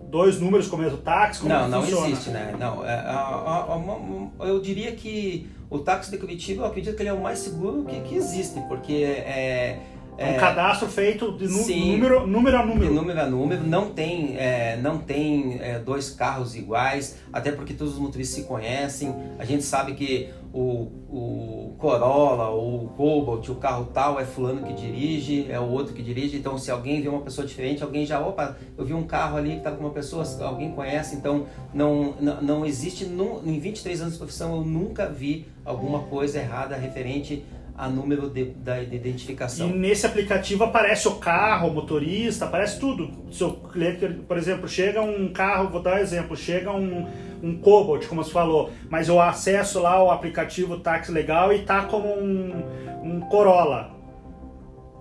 dois 0.10 0.40
números 0.40 0.68
com 0.68 0.76
o 0.76 0.80
mesmo 0.80 0.98
táxi? 0.98 1.42
Como 1.42 1.54
não, 1.54 1.68
não 1.68 1.82
funciona? 1.82 2.08
existe, 2.08 2.30
né? 2.30 2.56
Não, 2.60 2.86
é, 2.86 4.50
eu 4.50 4.60
diria 4.60 4.92
que 4.94 5.48
o 5.70 5.80
táxi 5.80 6.12
de 6.12 6.18
Curitiba, 6.18 6.64
eu 6.64 6.68
acredito 6.68 6.96
que 6.96 7.02
ele 7.02 7.10
é 7.10 7.14
o 7.14 7.22
mais 7.22 7.40
seguro 7.40 7.84
que, 7.86 8.00
que 8.02 8.16
existe, 8.16 8.60
porque 8.68 8.94
é, 8.94 9.80
é 10.18 10.32
um 10.32 10.38
cadastro 10.38 10.88
feito 10.88 11.32
de 11.34 11.48
sim, 11.48 11.92
número, 11.92 12.26
número 12.26 12.58
a 12.58 12.66
número. 12.66 12.88
De 12.88 12.94
número 12.94 13.20
a 13.20 13.26
número, 13.26 13.64
não 13.68 13.90
tem, 13.90 14.38
é, 14.38 14.78
não 14.82 14.98
tem 14.98 15.60
é, 15.62 15.80
dois 15.80 16.12
carros 16.12 16.56
iguais, 16.56 17.18
até 17.34 17.52
porque 17.52 17.74
todos 17.74 17.94
os 17.94 18.00
motoristas 18.00 18.36
se 18.36 18.44
conhecem. 18.48 19.14
A 19.38 19.44
gente 19.44 19.64
sabe 19.64 19.94
que 19.94 20.30
o, 20.56 20.90
o 21.10 21.76
Corolla 21.78 22.48
ou 22.50 22.86
o 22.86 22.88
Cobalt, 22.88 23.50
o 23.50 23.56
carro 23.56 23.90
tal 23.94 24.18
é 24.18 24.26
fulano 24.26 24.66
que 24.66 24.72
dirige, 24.72 25.52
é 25.52 25.60
o 25.60 25.70
outro 25.70 25.94
que 25.94 26.02
dirige. 26.02 26.38
Então, 26.38 26.58
se 26.58 26.72
alguém 26.72 27.02
vê 27.02 27.10
uma 27.10 27.20
pessoa 27.20 27.46
diferente, 27.46 27.84
alguém 27.84 28.06
já, 28.06 28.26
opa, 28.26 28.56
eu 28.78 28.86
vi 28.86 28.94
um 28.94 29.04
carro 29.04 29.36
ali 29.36 29.52
que 29.52 29.58
está 29.58 29.72
com 29.72 29.82
uma 29.82 29.90
pessoa, 29.90 30.24
alguém 30.46 30.72
conhece. 30.72 31.18
Então, 31.18 31.46
não, 31.74 32.16
não, 32.22 32.42
não 32.42 32.66
existe, 32.66 33.06
num, 33.06 33.42
em 33.46 33.60
23 33.60 34.00
anos 34.00 34.14
de 34.14 34.20
profissão, 34.20 34.56
eu 34.56 34.62
nunca 34.62 35.10
vi 35.10 35.46
alguma 35.66 36.04
coisa 36.04 36.40
errada 36.40 36.78
referente 36.78 37.44
a 37.78 37.90
número 37.90 38.30
de, 38.30 38.46
da, 38.46 38.82
de 38.82 38.96
identificação. 38.96 39.70
E 39.70 39.74
nesse 39.74 40.06
aplicativo 40.06 40.64
aparece 40.64 41.08
o 41.08 41.16
carro, 41.16 41.68
o 41.68 41.74
motorista, 41.74 42.46
aparece 42.46 42.80
tudo. 42.80 43.12
Se 43.32 43.44
o 43.44 43.52
cliente, 43.54 44.08
por 44.28 44.38
exemplo, 44.38 44.68
chega 44.68 45.02
um 45.02 45.32
carro, 45.34 45.70
vou 45.70 45.82
dar 45.82 45.96
um 45.96 45.98
exemplo, 45.98 46.38
chega 46.38 46.72
um, 46.72 47.06
um 47.44 47.58
Cobalt, 47.58 48.08
como 48.08 48.24
você 48.24 48.32
falou, 48.32 48.72
mas 48.90 49.10
eu 49.10 49.20
acesso 49.20 49.82
lá 49.82 50.02
o 50.02 50.10
aplicativo 50.10 50.80
Táxi 50.80 51.12
Legal 51.12 51.52
e 51.52 51.64
tá 51.64 51.84
como 51.84 52.08
um, 52.08 52.64
um 53.04 53.20
Corolla. 53.22 53.94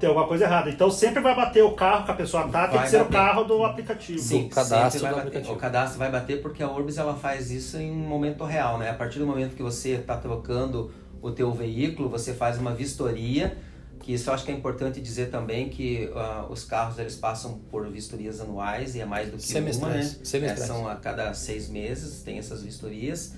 Tem 0.00 0.08
alguma 0.08 0.26
coisa 0.26 0.44
errada. 0.44 0.68
Então 0.68 0.90
sempre 0.90 1.22
vai 1.22 1.36
bater 1.36 1.62
o 1.62 1.70
carro 1.70 2.04
que 2.04 2.10
a 2.10 2.14
pessoa 2.14 2.48
tá, 2.48 2.66
tem 2.66 2.76
Vai 2.76 2.84
que 2.84 2.90
ser 2.90 2.96
o 2.96 3.04
bater. 3.04 3.12
carro 3.12 3.44
do 3.44 3.64
aplicativo. 3.64 4.18
Sim, 4.18 4.48
do 4.48 4.54
cadastro 4.54 5.00
vai 5.00 5.10
do 5.10 5.14
bater. 5.16 5.28
aplicativo. 5.28 5.54
O 5.54 5.56
cadastro 5.56 5.98
vai 6.00 6.10
bater 6.10 6.42
porque 6.42 6.62
a 6.62 6.68
Orbis 6.68 6.98
ela 6.98 7.14
faz 7.14 7.52
isso 7.52 7.78
em 7.78 7.92
um 7.92 7.94
momento 8.08 8.44
real, 8.44 8.76
né? 8.78 8.90
A 8.90 8.94
partir 8.94 9.20
do 9.20 9.26
momento 9.26 9.54
que 9.54 9.62
você 9.62 9.90
está 9.90 10.16
trocando 10.16 10.90
o 11.24 11.32
teu 11.32 11.50
veículo, 11.50 12.06
você 12.06 12.34
faz 12.34 12.58
uma 12.58 12.74
vistoria, 12.74 13.56
que 13.98 14.12
isso 14.12 14.28
eu 14.28 14.34
acho 14.34 14.44
que 14.44 14.52
é 14.52 14.54
importante 14.54 15.00
dizer 15.00 15.30
também 15.30 15.70
que 15.70 16.10
ah, 16.14 16.46
os 16.50 16.64
carros 16.64 16.98
eles 16.98 17.16
passam 17.16 17.60
por 17.70 17.88
vistorias 17.88 18.42
anuais 18.42 18.94
e 18.94 19.00
é 19.00 19.06
mais 19.06 19.30
do 19.30 19.38
que 19.38 19.58
uma, 19.58 19.60
né? 19.60 19.72
Semestrais, 19.72 20.20
semestrais. 20.22 20.60
É, 20.60 20.66
são 20.66 20.86
a 20.86 20.96
cada 20.96 21.32
seis 21.32 21.70
meses 21.70 22.22
tem 22.22 22.36
essas 22.36 22.62
vistorias. 22.62 23.34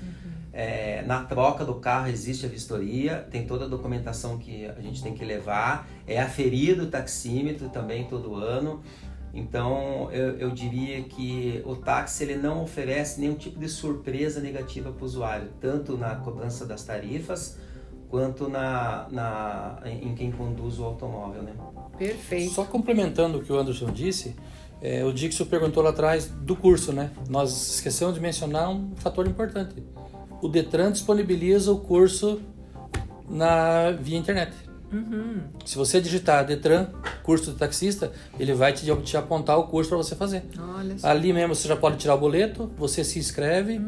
É, 0.53 1.03
na 1.03 1.23
troca 1.23 1.65
do 1.65 1.77
carro 1.77 2.09
existe 2.09 2.45
a 2.45 2.49
vistoria, 2.49 3.25
tem 3.31 3.47
toda 3.47 3.67
a 3.67 3.69
documentação 3.69 4.37
que 4.37 4.67
a 4.67 4.81
gente 4.81 5.01
tem 5.01 5.15
que 5.15 5.25
levar, 5.25 5.89
é 6.09 6.21
aferido 6.21 6.85
o 6.85 6.87
taxímetro 6.89 7.69
também 7.69 8.07
todo 8.07 8.35
ano. 8.35 8.83
Então 9.33 10.11
eu, 10.11 10.37
eu 10.39 10.51
diria 10.51 11.05
que 11.05 11.63
o 11.65 11.77
táxi 11.77 12.25
ele 12.25 12.37
não 12.37 12.65
oferece 12.65 13.21
nenhum 13.21 13.37
tipo 13.37 13.61
de 13.61 13.69
surpresa 13.69 14.41
negativa 14.41 14.91
para 14.91 15.03
o 15.03 15.07
usuário, 15.07 15.51
tanto 15.61 15.97
na 15.97 16.17
cobrança 16.17 16.67
das 16.67 16.83
tarifas 16.83 17.65
quanto 18.09 18.49
na, 18.49 19.07
na, 19.11 19.79
em 19.85 20.15
quem 20.15 20.31
conduz 20.31 20.79
o 20.79 20.85
automóvel. 20.85 21.43
Né? 21.43 21.53
Perfeito. 21.99 22.55
Só 22.55 22.65
complementando 22.65 23.39
o 23.39 23.43
que 23.43 23.53
o 23.53 23.59
Anderson 23.59 23.91
disse, 23.91 24.37
é, 24.81 25.05
o 25.05 25.13
Dixon 25.13 25.47
perguntou 25.47 25.83
lá 25.83 25.91
atrás 25.91 26.27
do 26.27 26.55
curso, 26.55 26.93
né? 26.93 27.11
Nós 27.29 27.75
esquecemos 27.75 28.15
de 28.15 28.21
mencionar 28.21 28.71
um 28.71 28.95
fator 28.97 29.27
importante. 29.27 29.83
O 30.43 30.49
Detran 30.49 30.93
disponibiliza 30.93 31.73
o 31.73 31.79
curso 31.79 32.41
na 33.29 33.91
via 33.93 34.19
internet. 34.19 34.53
Se 35.65 35.77
você 35.77 36.01
digitar 36.01 36.45
Detran, 36.47 36.87
curso 37.23 37.53
de 37.53 37.59
taxista, 37.59 38.13
ele 38.39 38.55
vai 38.55 38.73
te, 38.73 38.87
te 39.03 39.17
apontar 39.17 39.59
o 39.59 39.65
curso 39.65 39.89
para 39.91 39.99
você 39.99 40.15
fazer. 40.15 40.45
Ali 41.03 41.33
mesmo 41.33 41.55
você 41.55 41.67
já 41.69 41.77
pode 41.77 41.97
tirar 41.97 42.15
o 42.15 42.19
boleto, 42.19 42.71
você 42.77 43.03
se 43.03 43.19
inscreve 43.19 43.81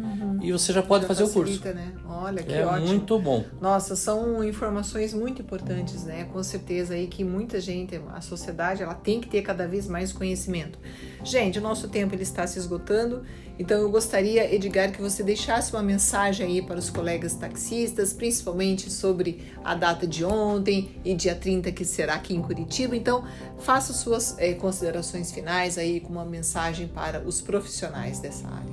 e 0.42 0.52
você 0.52 0.72
já 0.72 0.82
pode 0.82 1.02
Já 1.02 1.08
fazer 1.08 1.24
o 1.24 1.28
curso. 1.28 1.58
facilita, 1.58 1.72
Né? 1.72 1.92
Olha 2.08 2.42
que 2.42 2.52
É 2.52 2.66
ótimo. 2.66 2.86
muito 2.88 3.18
bom. 3.18 3.44
Nossa, 3.60 3.94
são 3.94 4.42
informações 4.42 5.14
muito 5.14 5.40
importantes, 5.42 6.04
né? 6.04 6.24
Com 6.32 6.42
certeza 6.42 6.94
aí 6.94 7.06
que 7.06 7.22
muita 7.22 7.60
gente, 7.60 8.00
a 8.14 8.20
sociedade, 8.20 8.82
ela 8.82 8.94
tem 8.94 9.20
que 9.20 9.28
ter 9.28 9.42
cada 9.42 9.66
vez 9.68 9.86
mais 9.86 10.12
conhecimento. 10.12 10.78
Gente, 11.22 11.58
o 11.58 11.62
nosso 11.62 11.88
tempo 11.88 12.14
ele 12.14 12.22
está 12.22 12.46
se 12.46 12.58
esgotando, 12.58 13.22
então 13.58 13.78
eu 13.78 13.90
gostaria, 13.90 14.54
Edgar, 14.54 14.92
que 14.92 15.02
você 15.02 15.22
deixasse 15.22 15.72
uma 15.72 15.82
mensagem 15.82 16.46
aí 16.46 16.62
para 16.62 16.78
os 16.78 16.90
colegas 16.90 17.34
taxistas, 17.34 18.12
principalmente 18.12 18.88
sobre 18.88 19.42
a 19.64 19.74
data 19.74 20.06
de 20.06 20.24
ontem 20.24 20.90
e 21.04 21.12
dia 21.12 21.34
30 21.34 21.72
que 21.72 21.84
será 21.84 22.14
aqui 22.14 22.34
em 22.34 22.40
Curitiba. 22.40 22.96
Então, 22.96 23.24
faça 23.58 23.92
suas 23.92 24.38
eh, 24.38 24.54
considerações 24.54 25.32
finais 25.32 25.76
aí 25.76 25.98
com 25.98 26.12
uma 26.12 26.24
mensagem 26.24 26.86
para 26.86 27.20
os 27.26 27.40
profissionais 27.40 28.20
dessa 28.20 28.46
área. 28.46 28.72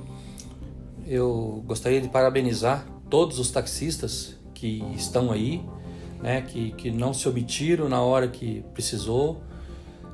Eu 1.04 1.64
gostaria 1.66 2.00
de 2.00 2.08
parabenizar 2.08 2.86
todos 3.10 3.40
os 3.40 3.50
taxistas 3.50 4.36
que 4.54 4.84
estão 4.94 5.32
aí, 5.32 5.64
né, 6.22 6.42
que, 6.42 6.70
que 6.72 6.92
não 6.92 7.12
se 7.12 7.28
omitiram 7.28 7.88
na 7.88 8.00
hora 8.00 8.28
que 8.28 8.64
precisou. 8.72 9.42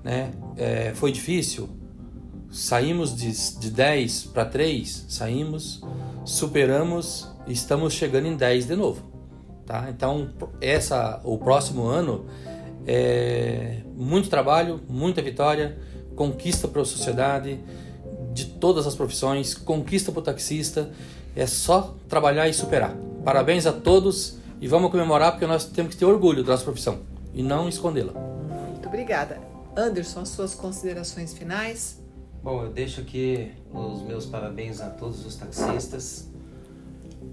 Né? 0.02 0.32
É, 0.56 0.92
foi 0.94 1.12
difícil, 1.12 1.68
saímos 2.52 3.16
de, 3.16 3.32
de 3.58 3.70
10 3.70 4.24
para 4.24 4.44
3, 4.44 5.06
saímos, 5.08 5.82
superamos 6.24 7.28
e 7.46 7.52
estamos 7.52 7.94
chegando 7.94 8.26
em 8.26 8.36
10 8.36 8.66
de 8.66 8.76
novo. 8.76 9.02
Tá? 9.66 9.86
Então, 9.88 10.28
essa, 10.60 11.20
o 11.24 11.38
próximo 11.38 11.86
ano 11.86 12.26
é 12.86 13.78
muito 13.96 14.28
trabalho, 14.28 14.80
muita 14.86 15.22
vitória, 15.22 15.78
conquista 16.14 16.68
para 16.68 16.82
a 16.82 16.84
sociedade 16.84 17.58
de 18.34 18.44
todas 18.44 18.86
as 18.86 18.94
profissões, 18.94 19.54
conquista 19.54 20.12
para 20.12 20.20
o 20.20 20.22
taxista. 20.22 20.90
É 21.34 21.46
só 21.46 21.94
trabalhar 22.08 22.48
e 22.48 22.52
superar. 22.52 22.94
Parabéns 23.24 23.66
a 23.66 23.72
todos 23.72 24.36
e 24.60 24.68
vamos 24.68 24.90
comemorar 24.90 25.32
porque 25.32 25.46
nós 25.46 25.64
temos 25.64 25.94
que 25.94 25.98
ter 25.98 26.04
orgulho 26.04 26.44
da 26.44 26.52
nossa 26.52 26.64
profissão 26.64 27.00
e 27.32 27.42
não 27.42 27.68
escondê-la. 27.68 28.12
Muito 28.12 28.86
obrigada. 28.86 29.40
Anderson, 29.74 30.20
as 30.20 30.28
suas 30.28 30.54
considerações 30.54 31.32
finais? 31.32 32.01
Bom, 32.42 32.64
eu 32.64 32.72
deixo 32.72 33.00
aqui 33.00 33.52
os 33.72 34.02
meus 34.02 34.26
parabéns 34.26 34.80
a 34.80 34.90
todos 34.90 35.24
os 35.24 35.36
taxistas. 35.36 36.28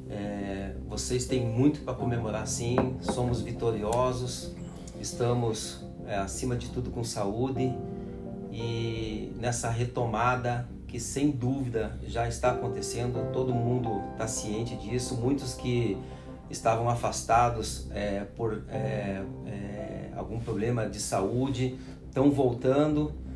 É, 0.08 0.76
vocês 0.88 1.26
têm 1.26 1.44
muito 1.44 1.80
para 1.82 1.96
comemorar, 1.96 2.46
sim. 2.46 2.76
Somos 3.02 3.42
vitoriosos, 3.42 4.54
estamos 5.02 5.84
é, 6.06 6.16
acima 6.16 6.56
de 6.56 6.70
tudo 6.70 6.92
com 6.92 7.04
saúde 7.04 7.76
e 8.52 9.34
nessa 9.40 9.68
retomada 9.72 10.70
que 10.88 11.00
sem 11.00 11.32
dúvida 11.32 11.98
já 12.06 12.28
está 12.28 12.52
acontecendo, 12.52 13.34
todo 13.34 13.52
mundo 13.52 14.04
está 14.12 14.28
ciente 14.28 14.76
disso. 14.76 15.16
Muitos 15.16 15.56
que 15.56 15.98
estavam 16.52 16.88
afastados 16.88 17.88
é, 17.90 18.26
por 18.36 18.64
é, 18.70 19.24
é, 19.48 20.12
algum 20.16 20.40
problema 20.40 20.88
de 20.88 21.00
saúde 21.00 21.80
estão 22.08 22.30
voltando 22.30 23.28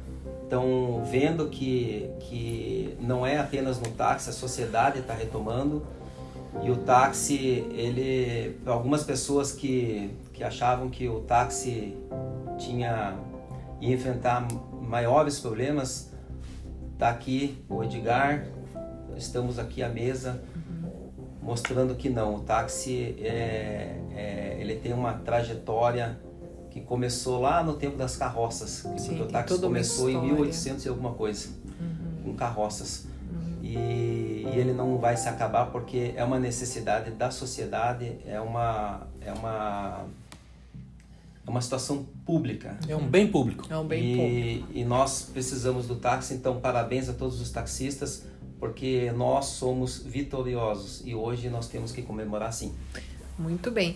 estão 0.53 1.03
vendo 1.03 1.49
que, 1.49 2.11
que 2.19 2.95
não 3.01 3.25
é 3.25 3.39
apenas 3.39 3.79
no 3.79 3.89
táxi, 3.89 4.29
a 4.29 4.33
sociedade 4.33 4.99
está 4.99 5.13
retomando 5.13 5.83
e 6.61 6.69
o 6.69 6.77
táxi, 6.77 7.65
ele, 7.71 8.59
algumas 8.63 9.03
pessoas 9.03 9.51
que, 9.51 10.11
que 10.31 10.43
achavam 10.43 10.91
que 10.91 11.09
o 11.09 11.21
táxi 11.21 11.97
tinha 12.59 13.17
ia 13.81 13.95
enfrentar 13.95 14.47
maiores 14.79 15.39
problemas, 15.39 16.11
tá 16.99 17.09
aqui 17.09 17.57
o 17.67 17.83
Edgar, 17.83 18.45
estamos 19.17 19.57
aqui 19.57 19.81
à 19.81 19.89
mesa 19.89 20.43
mostrando 21.41 21.95
que 21.95 22.09
não, 22.09 22.35
o 22.35 22.39
táxi 22.41 23.15
é, 23.19 23.97
é, 24.15 24.57
ele 24.59 24.75
tem 24.75 24.93
uma 24.93 25.13
trajetória 25.13 26.17
que 26.73 26.81
começou 26.81 27.39
lá 27.39 27.63
no 27.63 27.73
tempo 27.73 27.95
das 27.95 28.17
carroças, 28.17 28.69
Sim, 28.71 28.89
porque 28.89 29.09
tem 29.09 29.21
o 29.21 29.27
táxi 29.27 29.59
começou 29.59 30.09
em 30.09 30.13
história. 30.13 30.31
Uhum. 30.31 30.41
1800 30.41 30.85
e 30.85 30.89
alguma 30.89 31.13
coisa, 31.13 31.49
com 32.23 32.33
carroças. 32.33 33.05
E, 33.61 34.43
e 34.43 34.51
ele 34.55 34.73
não 34.73 34.97
vai 34.97 35.15
se 35.15 35.29
acabar 35.29 35.67
porque 35.67 36.13
é 36.15 36.23
uma 36.23 36.39
necessidade 36.39 37.11
da 37.11 37.29
sociedade, 37.29 38.17
é 38.25 38.41
uma 38.41 39.07
é 39.21 39.31
uma 39.31 40.05
é 41.45 41.49
uma 41.49 41.61
situação 41.61 42.07
pública. 42.25 42.75
É 42.87 42.95
um 42.95 43.07
bem 43.07 43.27
público. 43.27 43.67
É 43.69 43.77
um 43.77 43.85
bem. 43.85 44.01
E, 44.01 44.65
e 44.73 44.83
nós 44.83 45.29
precisamos 45.31 45.87
do 45.87 45.95
táxi, 45.95 46.33
então 46.33 46.59
parabéns 46.59 47.07
a 47.07 47.13
todos 47.13 47.39
os 47.39 47.51
taxistas, 47.51 48.25
porque 48.59 49.11
nós 49.15 49.45
somos 49.45 49.99
vitoriosos 49.99 51.03
e 51.05 51.13
hoje 51.13 51.49
nós 51.49 51.67
temos 51.67 51.91
que 51.91 52.01
comemorar 52.01 52.51
sim. 52.51 52.73
Muito 53.37 53.69
bem. 53.69 53.95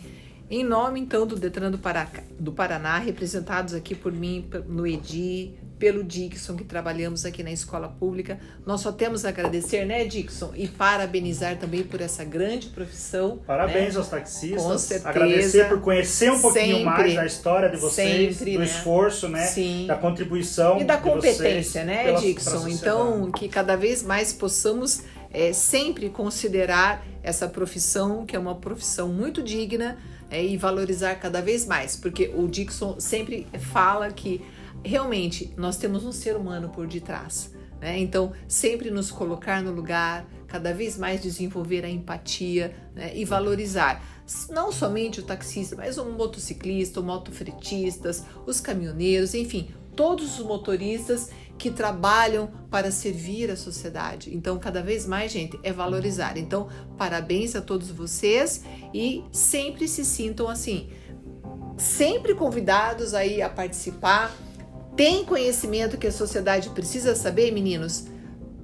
Em 0.49 0.63
nome, 0.63 1.01
então, 1.01 1.27
do 1.27 1.35
Detran 1.35 1.69
do, 1.69 1.77
Pará, 1.77 2.07
do 2.39 2.53
Paraná, 2.53 2.97
representados 2.99 3.73
aqui 3.73 3.93
por 3.93 4.13
mim, 4.13 4.47
no 4.67 4.87
EDI, 4.87 5.59
pelo 5.77 6.03
Dixon, 6.05 6.55
que 6.55 6.63
trabalhamos 6.63 7.25
aqui 7.25 7.43
na 7.43 7.51
escola 7.51 7.89
pública, 7.89 8.39
nós 8.65 8.79
só 8.79 8.91
temos 8.91 9.25
a 9.25 9.29
agradecer, 9.29 9.85
né, 9.85 10.05
Dixon? 10.05 10.51
E 10.55 10.67
parabenizar 10.67 11.57
também 11.57 11.83
por 11.83 11.99
essa 11.99 12.23
grande 12.23 12.67
profissão. 12.69 13.39
Parabéns 13.45 13.93
né? 13.93 13.99
aos 13.99 14.07
taxistas. 14.07 14.63
Com 14.63 14.77
certeza. 14.77 15.09
Agradecer 15.09 15.67
por 15.67 15.81
conhecer 15.81 16.31
um 16.31 16.39
pouquinho 16.39 16.77
Sempre. 16.77 16.83
mais 16.85 17.15
da 17.15 17.25
história 17.25 17.69
de 17.69 17.77
vocês, 17.77 18.37
Sempre, 18.37 18.53
do 18.53 18.59
né? 18.59 18.65
esforço, 18.65 19.27
né? 19.27 19.45
Sim. 19.45 19.85
Da 19.85 19.97
contribuição 19.97 20.79
E 20.79 20.85
da 20.85 20.95
de 20.95 21.03
vocês 21.03 21.35
competência, 21.37 21.83
né, 21.83 22.05
pela- 22.05 22.21
Dixon? 22.21 22.67
Então, 22.69 23.31
que 23.31 23.49
cada 23.49 23.75
vez 23.75 24.01
mais 24.01 24.31
possamos 24.33 25.01
é, 25.31 25.51
sempre 25.51 26.09
considerar 26.09 27.05
essa 27.21 27.47
profissão, 27.49 28.25
que 28.25 28.35
é 28.35 28.39
uma 28.39 28.55
profissão 28.55 29.09
muito 29.09 29.43
digna, 29.43 29.97
é, 30.29 30.45
e 30.45 30.57
valorizar 30.57 31.15
cada 31.15 31.41
vez 31.41 31.65
mais, 31.65 31.95
porque 31.95 32.31
o 32.35 32.47
Dixon 32.47 32.99
sempre 32.99 33.47
fala 33.59 34.11
que 34.11 34.41
realmente 34.83 35.53
nós 35.57 35.77
temos 35.77 36.05
um 36.05 36.11
ser 36.11 36.35
humano 36.35 36.69
por 36.69 36.87
detrás. 36.87 37.53
Né? 37.79 37.99
Então, 37.99 38.33
sempre 38.47 38.89
nos 38.89 39.11
colocar 39.11 39.61
no 39.61 39.71
lugar, 39.71 40.25
cada 40.47 40.73
vez 40.73 40.97
mais 40.97 41.21
desenvolver 41.21 41.83
a 41.85 41.89
empatia 41.89 42.75
né? 42.95 43.11
e 43.15 43.25
valorizar 43.25 44.01
não 44.49 44.71
somente 44.71 45.21
o 45.21 45.23
taxista, 45.23 45.75
mas 45.75 45.97
o 45.97 46.05
motociclista, 46.05 46.99
o 46.99 47.03
motofretistas, 47.03 48.23
os 48.45 48.59
caminhoneiros, 48.59 49.33
enfim, 49.33 49.69
todos 49.95 50.39
os 50.39 50.45
motoristas 50.45 51.29
que 51.57 51.71
trabalham 51.71 52.51
para 52.69 52.91
servir 52.91 53.49
a 53.49 53.55
sociedade. 53.55 54.35
Então, 54.35 54.59
cada 54.59 54.81
vez 54.81 55.05
mais, 55.05 55.31
gente, 55.31 55.59
é 55.63 55.73
valorizar. 55.73 56.37
Então, 56.37 56.67
parabéns 56.97 57.55
a 57.55 57.61
todos 57.61 57.89
vocês 57.89 58.63
e 58.93 59.23
sempre 59.31 59.87
se 59.87 60.05
sintam 60.05 60.47
assim 60.47 60.89
sempre 61.77 62.33
convidados 62.33 63.13
aí 63.13 63.41
a 63.41 63.49
participar. 63.49 64.35
Tem 64.95 65.23
conhecimento 65.23 65.97
que 65.97 66.07
a 66.07 66.11
sociedade 66.11 66.71
precisa 66.71 67.15
saber, 67.15 67.51
meninos? 67.51 68.05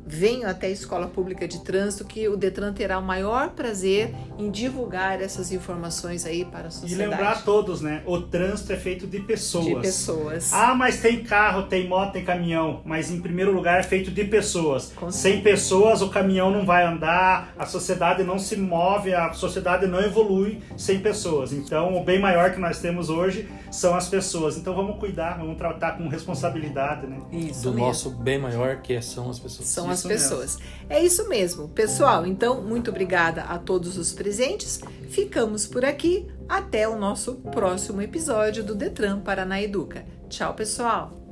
Venham 0.05 0.49
até 0.49 0.67
a 0.67 0.69
Escola 0.69 1.07
Pública 1.07 1.47
de 1.47 1.63
Trânsito, 1.63 2.05
que 2.05 2.27
o 2.27 2.35
Detran 2.35 2.73
terá 2.73 2.99
o 2.99 3.03
maior 3.03 3.51
prazer 3.51 4.13
em 4.37 4.51
divulgar 4.51 5.21
essas 5.21 5.51
informações 5.51 6.25
aí 6.25 6.45
para 6.45 6.67
a 6.67 6.71
sociedade. 6.71 6.93
E 6.93 6.97
lembrar 6.97 7.31
a 7.31 7.35
todos, 7.41 7.81
né? 7.81 8.03
O 8.05 8.19
trânsito 8.21 8.73
é 8.73 8.77
feito 8.77 9.07
de 9.07 9.19
pessoas. 9.19 9.65
De 9.65 9.75
pessoas. 9.75 10.53
Ah, 10.53 10.75
mas 10.75 10.99
tem 10.99 11.23
carro, 11.23 11.63
tem 11.63 11.87
moto, 11.87 12.13
tem 12.13 12.23
caminhão. 12.23 12.81
Mas 12.85 13.09
em 13.11 13.21
primeiro 13.21 13.53
lugar 13.53 13.79
é 13.79 13.83
feito 13.83 14.11
de 14.11 14.23
pessoas. 14.25 14.91
Com 14.95 15.11
Sem 15.11 15.41
pessoas 15.41 16.01
o 16.01 16.09
caminhão 16.09 16.51
não 16.51 16.65
vai 16.65 16.85
andar, 16.85 17.53
a 17.57 17.65
sociedade 17.65 18.23
não 18.23 18.37
se 18.37 18.55
move, 18.57 19.13
a 19.13 19.33
sociedade 19.33 19.87
não 19.87 19.99
evolui 19.99 20.59
sem 20.77 20.99
pessoas. 20.99 21.53
Então 21.53 21.95
o 21.95 22.03
bem 22.03 22.19
maior 22.19 22.51
que 22.51 22.59
nós 22.59 22.79
temos 22.79 23.09
hoje 23.09 23.47
são 23.73 23.95
as 23.95 24.07
pessoas. 24.07 24.57
Então 24.57 24.75
vamos 24.75 24.99
cuidar, 24.99 25.37
vamos 25.37 25.57
tratar 25.57 25.97
com 25.97 26.07
responsabilidade, 26.07 27.07
né? 27.07 27.19
Isso 27.31 27.63
Do 27.63 27.71
mesmo. 27.73 27.87
nosso 27.87 28.09
bem 28.11 28.39
maior 28.39 28.81
que 28.81 29.01
são 29.01 29.29
as 29.29 29.39
pessoas. 29.39 29.67
São 29.67 29.89
as 29.89 30.03
pessoas. 30.03 30.57
Mesmo. 30.57 30.71
É 30.89 31.03
isso 31.03 31.27
mesmo. 31.27 31.67
Pessoal, 31.69 32.25
então, 32.25 32.61
muito 32.61 32.91
obrigada 32.91 33.43
a 33.43 33.57
todos 33.57 33.97
os 33.97 34.13
presentes. 34.13 34.79
Ficamos 35.09 35.65
por 35.65 35.83
aqui. 35.83 36.27
Até 36.47 36.87
o 36.87 36.97
nosso 36.97 37.35
próximo 37.35 38.01
episódio 38.01 38.63
do 38.63 38.75
Detran 38.75 39.21
Paraná 39.21 39.61
Educa. 39.61 40.05
Tchau, 40.29 40.53
pessoal! 40.53 41.22